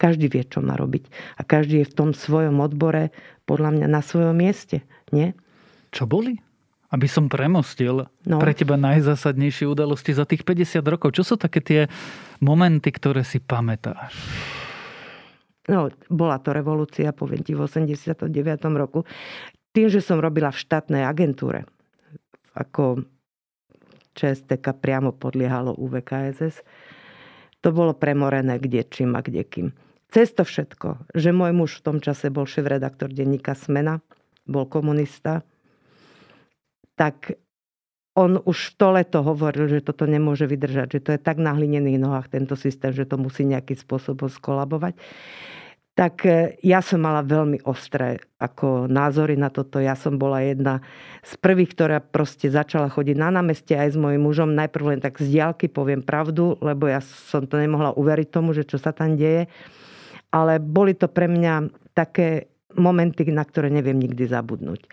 Každý 0.00 0.32
vie, 0.32 0.40
čo 0.48 0.64
má 0.64 0.72
robiť. 0.80 1.12
A 1.36 1.44
každý 1.44 1.84
je 1.84 1.90
v 1.92 1.96
tom 2.00 2.10
svojom 2.16 2.64
odbore, 2.64 3.12
podľa 3.44 3.76
mňa, 3.76 3.86
na 3.92 4.00
svojom 4.00 4.32
mieste. 4.32 4.80
Nie? 5.12 5.36
Čo 5.92 6.08
boli? 6.08 6.40
aby 6.92 7.08
som 7.08 7.24
premostil 7.24 8.04
no. 8.28 8.36
pre 8.36 8.52
teba 8.52 8.76
najzásadnejšie 8.76 9.64
udalosti 9.64 10.12
za 10.12 10.28
tých 10.28 10.44
50 10.44 10.84
rokov. 10.84 11.16
Čo 11.16 11.24
sú 11.24 11.34
také 11.40 11.64
tie 11.64 11.80
momenty, 12.44 12.92
ktoré 12.92 13.24
si 13.24 13.40
pamätáš? 13.40 14.12
No, 15.72 15.88
bola 16.12 16.36
to 16.44 16.52
revolúcia, 16.52 17.16
poviem 17.16 17.40
ti, 17.40 17.56
v 17.56 17.64
89. 17.64 18.28
roku. 18.76 19.08
Tým, 19.72 19.88
že 19.88 20.04
som 20.04 20.20
robila 20.20 20.52
v 20.52 20.60
štátnej 20.60 21.08
agentúre, 21.08 21.64
ako 22.52 23.08
ČSTK 24.14 24.76
priamo 24.78 25.12
podliehalo 25.12 25.76
UVKSS, 25.76 26.64
to 27.62 27.68
bolo 27.70 27.94
premorené 27.94 28.58
kde 28.58 28.82
čím 28.86 29.14
a 29.14 29.22
kde 29.22 29.46
kým. 29.46 29.68
Cez 30.12 30.34
to 30.36 30.44
všetko, 30.44 31.08
že 31.16 31.32
môj 31.32 31.56
muž 31.56 31.80
v 31.80 31.84
tom 31.88 31.98
čase 32.04 32.28
bol 32.28 32.44
šéf-redaktor 32.44 33.08
denníka 33.08 33.56
Smena, 33.56 34.04
bol 34.44 34.68
komunista, 34.68 35.40
tak 36.98 37.38
on 38.12 38.36
už 38.44 38.76
to 38.76 38.92
leto 38.92 39.24
hovoril, 39.24 39.72
že 39.72 39.80
toto 39.80 40.04
nemôže 40.04 40.44
vydržať, 40.44 41.00
že 41.00 41.00
to 41.00 41.10
je 41.16 41.20
tak 41.20 41.40
na 41.40 41.56
hlinených 41.56 41.96
nohách 41.96 42.28
tento 42.28 42.60
systém, 42.60 42.92
že 42.92 43.08
to 43.08 43.16
musí 43.16 43.48
nejakým 43.48 43.80
spôsobom 43.80 44.28
skolabovať. 44.28 45.00
Tak 45.92 46.24
e, 46.24 46.56
ja 46.64 46.80
som 46.80 47.04
mala 47.04 47.20
veľmi 47.20 47.68
ostré 47.68 48.16
ako 48.40 48.88
názory 48.88 49.36
na 49.36 49.52
toto. 49.52 49.76
Ja 49.76 49.92
som 49.92 50.16
bola 50.16 50.40
jedna 50.40 50.80
z 51.20 51.36
prvých, 51.36 51.76
ktorá 51.76 52.00
proste 52.00 52.48
začala 52.48 52.88
chodiť 52.88 53.16
na 53.20 53.28
námestie 53.28 53.76
aj 53.76 53.92
s 53.92 53.96
mojim 54.00 54.24
mužom. 54.24 54.56
Najprv 54.56 54.96
len 54.96 55.00
tak 55.04 55.20
z 55.20 55.36
diálky 55.36 55.68
poviem 55.68 56.00
pravdu, 56.00 56.56
lebo 56.64 56.88
ja 56.88 57.04
som 57.04 57.44
to 57.44 57.60
nemohla 57.60 57.92
uveriť 57.92 58.28
tomu, 58.32 58.56
že 58.56 58.64
čo 58.64 58.80
sa 58.80 58.96
tam 58.96 59.20
deje. 59.20 59.52
Ale 60.32 60.56
boli 60.64 60.96
to 60.96 61.12
pre 61.12 61.28
mňa 61.28 61.68
také 61.92 62.48
momenty, 62.72 63.28
na 63.28 63.44
ktoré 63.44 63.68
neviem 63.68 64.00
nikdy 64.00 64.24
zabudnúť. 64.24 64.88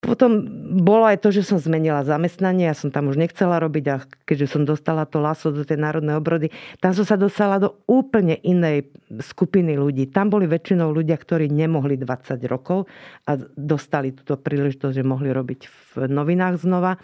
Potom 0.00 0.48
bolo 0.80 1.04
aj 1.04 1.20
to, 1.20 1.28
že 1.28 1.44
som 1.44 1.60
zmenila 1.60 2.00
zamestnanie, 2.08 2.64
ja 2.64 2.72
som 2.72 2.88
tam 2.88 3.12
už 3.12 3.20
nechcela 3.20 3.60
robiť 3.60 3.84
a 3.92 3.96
keďže 4.24 4.56
som 4.56 4.62
dostala 4.64 5.04
to 5.04 5.20
laso 5.20 5.52
do 5.52 5.60
tej 5.60 5.76
národnej 5.76 6.16
obrody, 6.16 6.48
tam 6.80 6.96
som 6.96 7.04
sa 7.04 7.20
dostala 7.20 7.60
do 7.60 7.76
úplne 7.84 8.40
inej 8.40 8.88
skupiny 9.20 9.76
ľudí. 9.76 10.08
Tam 10.08 10.32
boli 10.32 10.48
väčšinou 10.48 10.88
ľudia, 10.88 11.20
ktorí 11.20 11.52
nemohli 11.52 12.00
20 12.00 12.32
rokov 12.48 12.88
a 13.28 13.36
dostali 13.60 14.16
túto 14.16 14.40
príležitosť, 14.40 14.96
že 14.96 15.04
mohli 15.04 15.36
robiť 15.36 15.60
v 15.68 16.08
novinách 16.08 16.64
znova. 16.64 16.96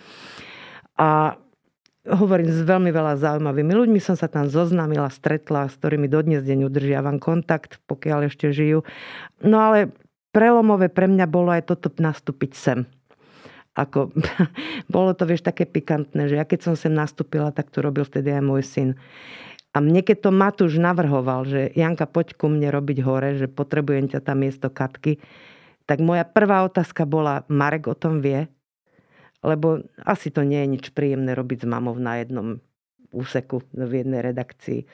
A 0.96 1.36
hovorím 2.06 2.48
s 2.48 2.64
veľmi 2.64 2.88
veľa 2.94 3.20
zaujímavými 3.20 3.76
ľuďmi, 3.76 4.00
som 4.00 4.16
sa 4.16 4.30
tam 4.30 4.48
zoznámila, 4.48 5.12
stretla, 5.12 5.68
s 5.68 5.76
ktorými 5.76 6.08
dodnes 6.08 6.40
deň 6.46 6.70
udržiavam 6.70 7.20
kontakt, 7.20 7.76
pokiaľ 7.90 8.32
ešte 8.32 8.54
žijú. 8.54 8.86
No 9.42 9.60
ale 9.60 9.92
prelomové 10.36 10.92
pre 10.92 11.08
mňa 11.08 11.24
bolo 11.24 11.48
aj 11.48 11.72
toto 11.72 11.88
nastúpiť 11.96 12.52
sem. 12.52 12.84
Ako, 13.72 14.12
bolo 14.92 15.16
to, 15.16 15.24
vieš, 15.24 15.40
také 15.40 15.64
pikantné, 15.64 16.28
že 16.28 16.36
ja 16.36 16.44
keď 16.44 16.60
som 16.68 16.74
sem 16.76 16.92
nastúpila, 16.92 17.48
tak 17.56 17.72
to 17.72 17.80
robil 17.80 18.04
vtedy 18.04 18.36
aj 18.36 18.44
môj 18.44 18.60
syn. 18.60 18.90
A 19.72 19.80
mne 19.80 20.04
keď 20.04 20.28
to 20.28 20.30
Matúš 20.32 20.76
navrhoval, 20.76 21.48
že 21.48 21.72
Janka, 21.72 22.04
poď 22.04 22.36
ku 22.36 22.52
mne 22.52 22.68
robiť 22.68 22.98
hore, 23.04 23.36
že 23.40 23.48
potrebujem 23.48 24.12
ťa 24.12 24.20
tam 24.20 24.44
miesto 24.44 24.68
Katky, 24.68 25.20
tak 25.88 26.04
moja 26.04 26.24
prvá 26.28 26.64
otázka 26.68 27.08
bola, 27.08 27.44
Marek 27.48 27.88
o 27.88 27.96
tom 27.96 28.20
vie? 28.20 28.48
Lebo 29.44 29.84
asi 30.04 30.32
to 30.32 30.44
nie 30.44 30.64
je 30.64 30.72
nič 30.80 30.84
príjemné 30.96 31.36
robiť 31.36 31.64
s 31.64 31.66
mamou 31.68 31.92
na 31.96 32.20
jednom 32.20 32.56
úseku 33.12 33.64
v 33.72 33.92
jednej 34.04 34.24
redakcii. 34.24 34.88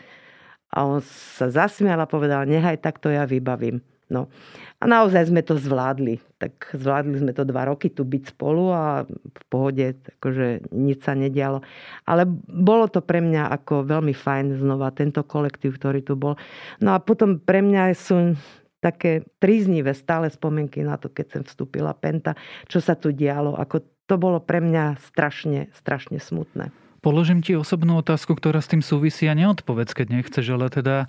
A 0.75 0.83
on 0.83 0.99
sa 1.39 1.47
zasmial 1.47 2.03
a 2.03 2.11
povedal, 2.11 2.47
nechaj, 2.47 2.83
tak 2.83 2.99
to 2.99 3.11
ja 3.11 3.23
vybavím. 3.23 3.81
No. 4.13 4.29
A 4.77 4.85
naozaj 4.85 5.33
sme 5.33 5.41
to 5.41 5.57
zvládli. 5.57 6.21
Tak 6.37 6.77
zvládli 6.77 7.17
sme 7.17 7.33
to 7.33 7.49
dva 7.49 7.65
roky 7.65 7.89
tu 7.89 8.05
byť 8.05 8.37
spolu 8.37 8.69
a 8.69 9.09
v 9.09 9.43
pohode, 9.49 9.97
akože 10.21 10.69
nič 10.69 11.01
sa 11.07 11.17
nedialo. 11.17 11.65
Ale 12.05 12.29
bolo 12.51 12.93
to 12.93 13.01
pre 13.01 13.25
mňa 13.25 13.49
ako 13.49 13.89
veľmi 13.89 14.13
fajn 14.13 14.61
znova, 14.61 14.93
tento 14.93 15.25
kolektív, 15.25 15.81
ktorý 15.81 16.05
tu 16.05 16.19
bol. 16.19 16.37
No 16.85 16.93
a 16.93 17.01
potom 17.01 17.41
pre 17.41 17.65
mňa 17.65 17.97
sú 17.97 18.37
také 18.85 19.25
príznivé 19.41 19.95
stále 19.97 20.29
spomienky 20.29 20.85
na 20.85 20.99
to, 21.01 21.09
keď 21.09 21.41
som 21.41 21.43
vstúpila 21.47 21.95
Penta, 21.97 22.37
čo 22.69 22.83
sa 22.83 22.99
tu 22.99 23.15
dialo. 23.15 23.57
Ako 23.57 23.81
to 24.11 24.19
bolo 24.19 24.43
pre 24.43 24.59
mňa 24.59 24.99
strašne, 24.99 25.71
strašne 25.79 26.19
smutné. 26.19 26.75
Položím 27.01 27.41
ti 27.41 27.55
osobnú 27.55 28.03
otázku, 28.03 28.35
ktorá 28.35 28.59
s 28.59 28.71
tým 28.71 28.83
súvisí 28.83 29.31
a 29.31 29.35
neodpovedz, 29.39 29.95
keď 29.95 30.07
nechceš, 30.11 30.47
ale 30.55 30.67
teda 30.71 31.07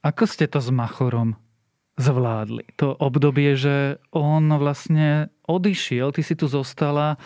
ako 0.00 0.24
ste 0.24 0.48
to 0.48 0.64
s 0.64 0.72
Machorom 0.72 1.36
zvládli. 1.98 2.64
To 2.78 2.94
obdobie, 2.94 3.54
že 3.58 3.98
on 4.14 4.46
vlastne 4.60 5.32
odišiel, 5.48 6.14
ty 6.14 6.22
si 6.22 6.34
tu 6.38 6.46
zostala 6.46 7.18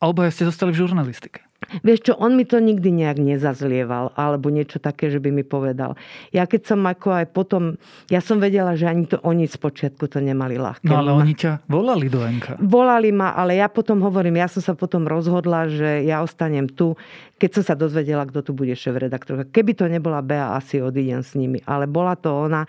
a 0.00 0.04
obaja 0.08 0.32
ste 0.32 0.48
zostali 0.48 0.72
v 0.72 0.84
žurnalistike. 0.84 1.40
Vieš 1.82 2.10
čo, 2.10 2.12
on 2.16 2.36
mi 2.38 2.44
to 2.46 2.60
nikdy 2.62 2.92
nejak 2.92 3.18
nezazlieval, 3.18 4.14
alebo 4.14 4.48
niečo 4.48 4.78
také, 4.78 5.10
že 5.10 5.18
by 5.18 5.30
mi 5.34 5.44
povedal. 5.46 5.98
Ja 6.30 6.44
keď 6.44 6.74
som 6.74 6.80
ako 6.84 7.24
aj 7.24 7.26
potom, 7.34 7.80
ja 8.08 8.20
som 8.22 8.38
vedela, 8.38 8.78
že 8.78 8.86
ani 8.86 9.08
to 9.08 9.18
oni 9.22 9.48
z 9.48 9.56
počiatku 9.58 10.06
to 10.06 10.22
nemali 10.22 10.56
ľahké. 10.60 10.86
No 10.86 11.00
ale 11.00 11.10
oni 11.12 11.34
ťa 11.34 11.66
volali 11.66 12.06
do 12.08 12.22
NK. 12.22 12.62
Volali 12.62 13.10
ma, 13.10 13.34
ale 13.34 13.58
ja 13.58 13.66
potom 13.72 14.00
hovorím, 14.04 14.40
ja 14.40 14.48
som 14.48 14.62
sa 14.62 14.72
potom 14.76 15.08
rozhodla, 15.08 15.66
že 15.68 16.04
ja 16.04 16.20
ostanem 16.22 16.68
tu, 16.70 16.94
keď 17.40 17.50
som 17.60 17.62
sa 17.62 17.74
dozvedela, 17.74 18.24
kto 18.28 18.40
tu 18.46 18.52
bude 18.54 18.72
šéf-redaktorka. 18.72 19.50
Keby 19.50 19.72
to 19.74 19.84
nebola 19.90 20.22
Bea, 20.22 20.54
asi 20.54 20.78
odídem 20.78 21.20
s 21.20 21.34
nimi. 21.34 21.60
Ale 21.66 21.90
bola 21.90 22.14
to 22.14 22.30
ona 22.30 22.64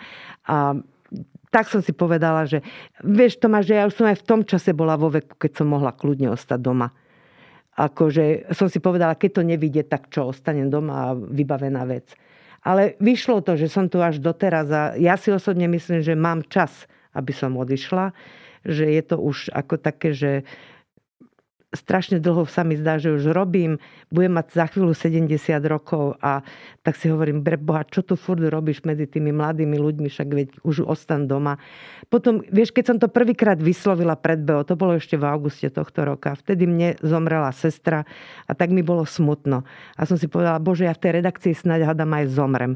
a 0.50 0.76
tak 1.54 1.72
som 1.72 1.80
si 1.80 1.96
povedala, 1.96 2.44
že 2.44 2.60
vieš 3.00 3.40
Tomáš, 3.40 3.72
že 3.72 3.80
ja 3.80 3.88
už 3.88 3.96
som 3.96 4.12
aj 4.12 4.20
v 4.20 4.28
tom 4.28 4.42
čase 4.44 4.76
bola 4.76 5.00
vo 5.00 5.08
veku, 5.08 5.40
keď 5.40 5.64
som 5.64 5.72
mohla 5.72 5.96
kľudne 5.96 6.28
ostať 6.36 6.60
doma 6.60 6.92
akože 7.76 8.56
som 8.56 8.72
si 8.72 8.80
povedala, 8.80 9.20
keď 9.20 9.32
to 9.40 9.44
nevidie, 9.44 9.84
tak 9.84 10.08
čo, 10.08 10.32
ostanem 10.32 10.72
doma 10.72 11.12
a 11.12 11.16
vybavená 11.16 11.84
vec. 11.84 12.16
Ale 12.66 12.98
vyšlo 12.98 13.46
to, 13.46 13.60
že 13.60 13.70
som 13.70 13.86
tu 13.92 14.02
až 14.02 14.18
doteraz 14.18 14.68
a 14.74 14.84
ja 14.98 15.20
si 15.20 15.30
osobne 15.30 15.70
myslím, 15.70 16.02
že 16.02 16.18
mám 16.18 16.42
čas, 16.50 16.90
aby 17.14 17.30
som 17.30 17.54
odišla, 17.54 18.10
že 18.66 18.90
je 18.90 19.04
to 19.06 19.22
už 19.22 19.54
ako 19.54 19.78
také, 19.78 20.18
že 20.18 20.42
strašne 21.76 22.18
dlho 22.24 22.48
sa 22.50 22.64
mi 22.64 22.80
zdá, 22.80 22.98
že 22.98 23.14
už 23.14 23.36
robím, 23.36 23.78
budem 24.10 24.34
mať 24.34 24.56
za 24.56 24.66
chvíľu 24.72 24.96
70 24.96 25.30
rokov 25.68 26.18
a 26.24 26.42
tak 26.82 26.96
si 26.98 27.12
hovorím, 27.12 27.44
boha, 27.44 27.84
čo 27.86 28.02
tu 28.02 28.16
furt 28.16 28.42
robíš 28.42 28.82
medzi 28.88 29.06
tými 29.06 29.36
mladými 29.36 29.78
ľuďmi, 29.78 30.08
však 30.08 30.28
veď 30.32 30.48
už 30.64 30.88
ostan 30.88 31.28
doma. 31.28 31.60
Potom, 32.08 32.42
vieš, 32.48 32.72
keď 32.72 32.84
som 32.90 32.98
to 32.98 33.12
prvýkrát 33.12 33.60
vyslovila 33.60 34.16
pred 34.16 34.42
BO, 34.42 34.64
to 34.64 34.74
bolo 34.80 34.98
ešte 34.98 35.20
v 35.20 35.28
auguste 35.28 35.68
tohto 35.70 36.08
roka, 36.08 36.34
vtedy 36.40 36.66
mne 36.66 36.96
zomrela 37.04 37.52
sestra 37.54 38.08
a 38.48 38.52
tak 38.56 38.72
mi 38.72 38.82
bolo 38.82 39.04
smutno. 39.04 39.68
A 40.00 40.08
som 40.08 40.16
si 40.16 40.32
povedala, 40.32 40.58
bože, 40.58 40.88
ja 40.88 40.96
v 40.96 41.04
tej 41.04 41.12
redakcii 41.22 41.54
snáď 41.54 41.92
hádam 41.92 42.12
aj 42.16 42.26
zomrem. 42.32 42.74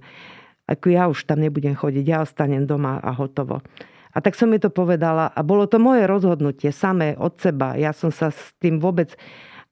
Ako 0.69 0.93
ja 0.93 1.09
už 1.09 1.25
tam 1.25 1.41
nebudem 1.41 1.73
chodiť, 1.73 2.05
ja 2.05 2.21
ostanem 2.21 2.69
doma 2.69 3.01
a 3.01 3.09
hotovo. 3.09 3.65
A 4.09 4.17
tak 4.25 4.33
som 4.33 4.49
mi 4.49 4.57
to 4.57 4.73
povedala 4.73 5.29
a 5.29 5.39
bolo 5.45 5.69
to 5.69 5.77
moje 5.77 6.09
rozhodnutie 6.09 6.73
samé 6.73 7.13
od 7.13 7.37
seba. 7.37 7.77
Ja 7.77 7.93
som 7.93 8.09
sa 8.09 8.33
s 8.33 8.57
tým 8.57 8.81
vôbec, 8.81 9.13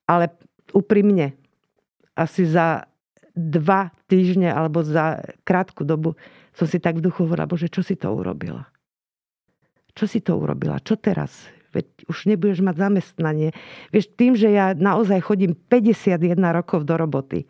ale 0.06 0.30
úprimne, 0.78 1.34
asi 2.13 2.45
za 2.45 2.86
dva 3.38 3.93
týždne 4.10 4.50
alebo 4.50 4.82
za 4.82 5.21
krátku 5.45 5.86
dobu 5.86 6.17
som 6.58 6.65
si 6.65 6.82
tak 6.82 6.97
v 6.97 7.06
duchu 7.06 7.30
hovorila, 7.30 7.45
bože, 7.45 7.69
čo 7.69 7.86
si 7.86 7.93
to 7.93 8.10
urobila? 8.10 8.65
Čo 9.93 10.10
si 10.10 10.26
to 10.26 10.38
urobila? 10.38 10.82
Čo 10.82 10.97
teraz? 10.97 11.45
Veď 11.69 12.10
už 12.10 12.26
nebudeš 12.26 12.65
mať 12.65 12.76
zamestnanie. 12.82 13.54
Vieš, 13.93 14.17
tým, 14.17 14.34
že 14.34 14.50
ja 14.50 14.73
naozaj 14.73 15.21
chodím 15.21 15.54
51 15.54 16.34
rokov 16.50 16.89
do 16.89 16.97
roboty, 16.97 17.45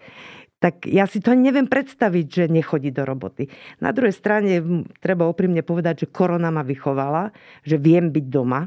tak 0.58 0.90
ja 0.90 1.06
si 1.06 1.22
to 1.22 1.38
neviem 1.38 1.70
predstaviť, 1.70 2.26
že 2.26 2.44
nechodí 2.50 2.90
do 2.90 3.06
roboty. 3.06 3.46
Na 3.78 3.94
druhej 3.94 4.14
strane 4.14 4.58
treba 4.98 5.30
úprimne 5.30 5.62
povedať, 5.62 6.06
že 6.06 6.12
korona 6.12 6.50
ma 6.50 6.66
vychovala, 6.66 7.30
že 7.62 7.78
viem 7.78 8.10
byť 8.10 8.26
doma, 8.26 8.66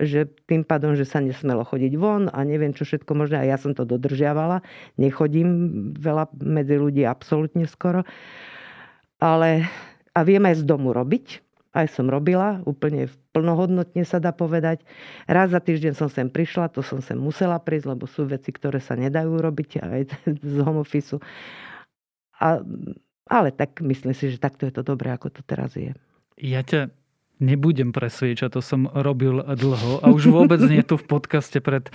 že 0.00 0.28
tým 0.48 0.64
pádom, 0.64 0.92
že 0.96 1.08
sa 1.08 1.20
nesmelo 1.24 1.64
chodiť 1.64 1.92
von 1.96 2.28
a 2.28 2.44
neviem 2.44 2.72
čo 2.76 2.84
všetko 2.84 3.12
možné. 3.16 3.44
A 3.44 3.48
ja 3.48 3.56
som 3.56 3.72
to 3.72 3.88
dodržiavala. 3.88 4.60
Nechodím 5.00 5.48
veľa 5.96 6.32
medzi 6.40 6.76
ľudí, 6.76 7.04
absolútne 7.04 7.64
skoro. 7.68 8.04
Ale 9.20 9.68
a 10.12 10.20
viem 10.24 10.44
aj 10.44 10.60
z 10.60 10.64
domu 10.64 10.92
robiť 10.92 11.45
aj 11.76 11.92
som 11.92 12.08
robila, 12.08 12.64
úplne 12.64 13.12
plnohodnotne 13.36 14.08
sa 14.08 14.16
dá 14.16 14.32
povedať. 14.32 14.80
Raz 15.28 15.52
za 15.52 15.60
týždeň 15.60 15.92
som 15.92 16.08
sem 16.08 16.32
prišla, 16.32 16.72
to 16.72 16.80
som 16.80 17.04
sem 17.04 17.20
musela 17.20 17.60
prísť, 17.60 17.92
lebo 17.92 18.08
sú 18.08 18.24
veci, 18.24 18.48
ktoré 18.48 18.80
sa 18.80 18.96
nedajú 18.96 19.36
robiť 19.36 19.70
aj 19.84 20.00
z 20.40 20.56
home 20.64 20.80
office. 20.80 21.20
A, 22.40 22.64
ale 23.28 23.48
tak 23.52 23.84
myslím 23.84 24.16
si, 24.16 24.32
že 24.32 24.40
takto 24.40 24.64
je 24.64 24.72
to 24.72 24.82
dobré, 24.82 25.12
ako 25.12 25.28
to 25.28 25.44
teraz 25.44 25.76
je. 25.76 25.92
Ja 26.40 26.64
ťa 26.64 26.88
nebudem 27.36 27.92
presviečať, 27.92 28.56
to 28.56 28.64
som 28.64 28.88
robil 28.88 29.44
dlho 29.44 30.00
a 30.00 30.08
už 30.08 30.32
vôbec 30.32 30.60
nie 30.64 30.80
tu 30.80 30.96
v 30.96 31.04
podcaste 31.04 31.60
pred 31.60 31.92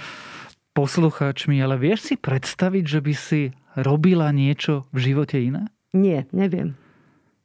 poslucháčmi, 0.77 1.57
ale 1.59 1.81
vieš 1.81 2.13
si 2.13 2.15
predstaviť, 2.15 2.83
že 2.85 2.99
by 3.01 3.13
si 3.17 3.41
robila 3.73 4.29
niečo 4.29 4.85
v 4.93 5.11
živote 5.11 5.41
iné? 5.41 5.67
Nie, 5.91 6.29
neviem. 6.31 6.77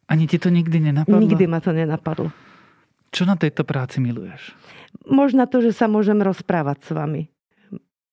Ani 0.07 0.31
ti 0.31 0.39
to 0.39 0.49
nikdy 0.51 0.79
nenapadlo? 0.79 1.19
Nikdy 1.19 1.45
ma 1.51 1.59
to 1.59 1.75
nenapadlo. 1.75 2.31
Čo 3.11 3.27
na 3.27 3.35
tejto 3.35 3.67
práci 3.67 3.99
miluješ? 3.99 4.55
Možno 5.07 5.47
to, 5.51 5.63
že 5.63 5.75
sa 5.75 5.91
môžem 5.91 6.19
rozprávať 6.23 6.79
s 6.87 6.91
vami. 6.95 7.23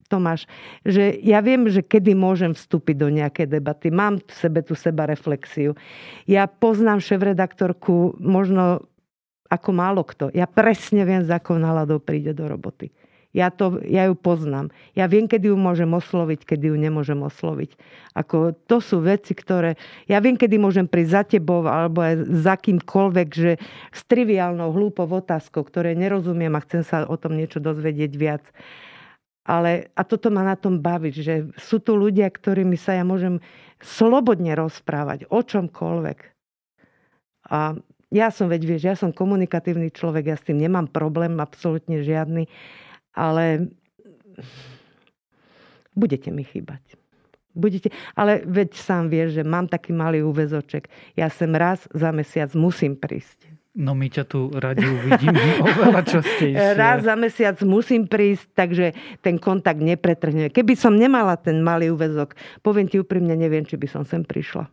Tomáš, 0.10 0.46
že 0.86 1.16
ja 1.22 1.42
viem, 1.42 1.66
že 1.70 1.82
kedy 1.82 2.14
môžem 2.14 2.54
vstúpiť 2.54 2.96
do 2.98 3.10
nejakej 3.10 3.48
debaty. 3.50 3.90
Mám 3.90 4.22
v 4.22 4.34
sebe 4.34 4.62
tú 4.62 4.78
seba 4.78 5.10
reflexiu. 5.10 5.74
Ja 6.30 6.46
poznám 6.46 7.02
šéf-redaktorku 7.02 8.22
možno 8.22 8.86
ako 9.50 9.70
málo 9.74 10.02
kto. 10.02 10.34
Ja 10.34 10.50
presne 10.50 11.06
viem, 11.06 11.22
za 11.26 11.38
akou 11.38 11.62
náladou 11.62 12.02
príde 12.02 12.34
do 12.34 12.50
roboty. 12.50 12.90
Ja, 13.34 13.50
to, 13.50 13.82
ja 13.82 14.06
ju 14.06 14.14
poznám. 14.14 14.70
Ja 14.94 15.10
viem, 15.10 15.26
kedy 15.26 15.50
ju 15.50 15.58
môžem 15.58 15.90
osloviť, 15.90 16.46
kedy 16.46 16.70
ju 16.70 16.78
nemôžem 16.78 17.18
osloviť. 17.18 17.74
Ako, 18.14 18.54
to 18.70 18.78
sú 18.78 19.02
veci, 19.02 19.34
ktoré... 19.34 19.74
Ja 20.06 20.22
viem, 20.22 20.38
kedy 20.38 20.62
môžem 20.62 20.86
prísť 20.86 21.12
za 21.12 21.24
tebou 21.26 21.66
alebo 21.66 22.06
aj 22.06 22.30
za 22.30 22.54
kýmkoľvek, 22.54 23.28
že 23.34 23.58
s 23.90 24.02
triviálnou, 24.06 24.70
hlúpou 24.70 25.10
otázkou, 25.10 25.66
ktoré 25.66 25.98
nerozumiem 25.98 26.54
a 26.54 26.62
chcem 26.62 26.86
sa 26.86 27.10
o 27.10 27.18
tom 27.18 27.34
niečo 27.34 27.58
dozvedieť 27.58 28.12
viac. 28.14 28.46
Ale, 29.50 29.90
a 29.98 30.06
toto 30.06 30.30
ma 30.30 30.46
na 30.46 30.54
tom 30.54 30.78
baviť, 30.78 31.14
že 31.18 31.36
sú 31.58 31.82
tu 31.82 31.98
ľudia, 31.98 32.30
ktorými 32.30 32.78
sa 32.78 32.96
ja 32.96 33.04
môžem 33.04 33.42
slobodne 33.82 34.54
rozprávať 34.54 35.26
o 35.34 35.42
čomkoľvek. 35.42 36.20
A 37.50 37.82
ja 38.14 38.30
som, 38.30 38.46
veď 38.46 38.62
vieš, 38.62 38.82
ja 38.86 38.94
som 38.94 39.10
komunikatívny 39.10 39.90
človek, 39.90 40.30
ja 40.30 40.38
s 40.38 40.46
tým 40.46 40.62
nemám 40.62 40.86
problém, 40.86 41.42
absolútne 41.42 42.06
žiadny 42.06 42.46
ale 43.14 43.72
budete 45.94 46.34
mi 46.34 46.44
chýbať. 46.44 46.82
Budete, 47.54 47.94
ale 48.18 48.42
veď 48.50 48.74
sám 48.74 49.14
vieš, 49.14 49.38
že 49.38 49.44
mám 49.46 49.70
taký 49.70 49.94
malý 49.94 50.26
úvezoček. 50.26 50.90
Ja 51.14 51.30
sem 51.30 51.54
raz 51.54 51.86
za 51.94 52.10
mesiac 52.10 52.50
musím 52.58 52.98
prísť. 52.98 53.54
No 53.74 53.98
my 53.98 54.06
ťa 54.06 54.24
tu 54.30 54.54
radi 54.54 54.86
uvidíme 54.86 55.42
oveľa 55.66 56.02
častejšie. 56.06 56.78
Raz 56.78 57.06
za 57.06 57.14
mesiac 57.18 57.58
musím 57.66 58.06
prísť, 58.06 58.46
takže 58.54 58.94
ten 59.22 59.42
kontakt 59.42 59.82
nepretrhne. 59.82 60.54
Keby 60.54 60.74
som 60.78 60.94
nemala 60.94 61.38
ten 61.38 61.62
malý 61.62 61.90
úvezok, 61.90 62.38
poviem 62.62 62.86
ti 62.86 63.02
úprimne, 63.02 63.34
neviem, 63.34 63.66
či 63.66 63.78
by 63.78 63.86
som 63.90 64.06
sem 64.06 64.22
prišla. 64.22 64.70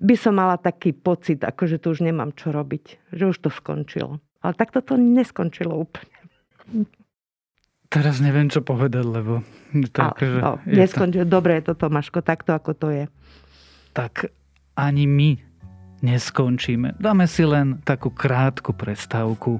By 0.00 0.16
som 0.16 0.36
mala 0.36 0.56
taký 0.56 0.96
pocit, 0.96 1.44
ako 1.44 1.68
že 1.68 1.76
tu 1.76 1.92
už 1.92 2.04
nemám 2.04 2.32
čo 2.32 2.52
robiť. 2.52 3.12
Že 3.16 3.24
už 3.32 3.36
to 3.44 3.48
skončilo. 3.52 4.20
Ale 4.40 4.52
takto 4.56 4.80
to 4.80 4.96
neskončilo 4.96 5.76
úplne. 5.76 6.16
Teraz 7.90 8.22
neviem, 8.22 8.46
čo 8.46 8.62
povedať, 8.62 9.02
lebo... 9.02 9.42
To 9.74 9.98
a, 9.98 10.14
akože, 10.14 10.38
no, 10.38 10.62
neskončil. 10.62 11.26
To... 11.26 11.30
Dobre 11.30 11.58
je 11.58 11.62
to, 11.66 11.72
Tomáško, 11.74 12.22
takto, 12.22 12.54
ako 12.54 12.70
to 12.78 12.88
je. 12.94 13.04
Tak 13.90 14.30
ani 14.78 15.10
my 15.10 15.30
neskončíme. 15.98 17.02
Dáme 17.02 17.26
si 17.26 17.42
len 17.42 17.82
takú 17.82 18.14
krátku 18.14 18.70
prestávku. 18.78 19.58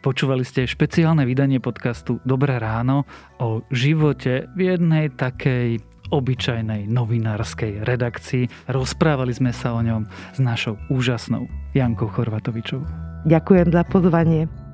Počúvali 0.00 0.48
ste 0.48 0.64
špeciálne 0.64 1.28
vydanie 1.28 1.60
podcastu 1.60 2.16
Dobré 2.24 2.56
ráno 2.56 3.04
o 3.36 3.60
živote 3.68 4.48
v 4.56 4.72
jednej 4.72 5.12
takej 5.12 5.76
obyčajnej 6.08 6.88
novinárskej 6.88 7.84
redakcii. 7.84 8.72
Rozprávali 8.72 9.36
sme 9.36 9.52
sa 9.52 9.76
o 9.76 9.84
ňom 9.84 10.08
s 10.32 10.38
našou 10.40 10.80
úžasnou 10.88 11.44
Jankou 11.76 12.08
Chorvatovičou. 12.08 12.80
Ďakujem 13.28 13.68
za 13.68 13.82
pozvanie. 13.84 14.65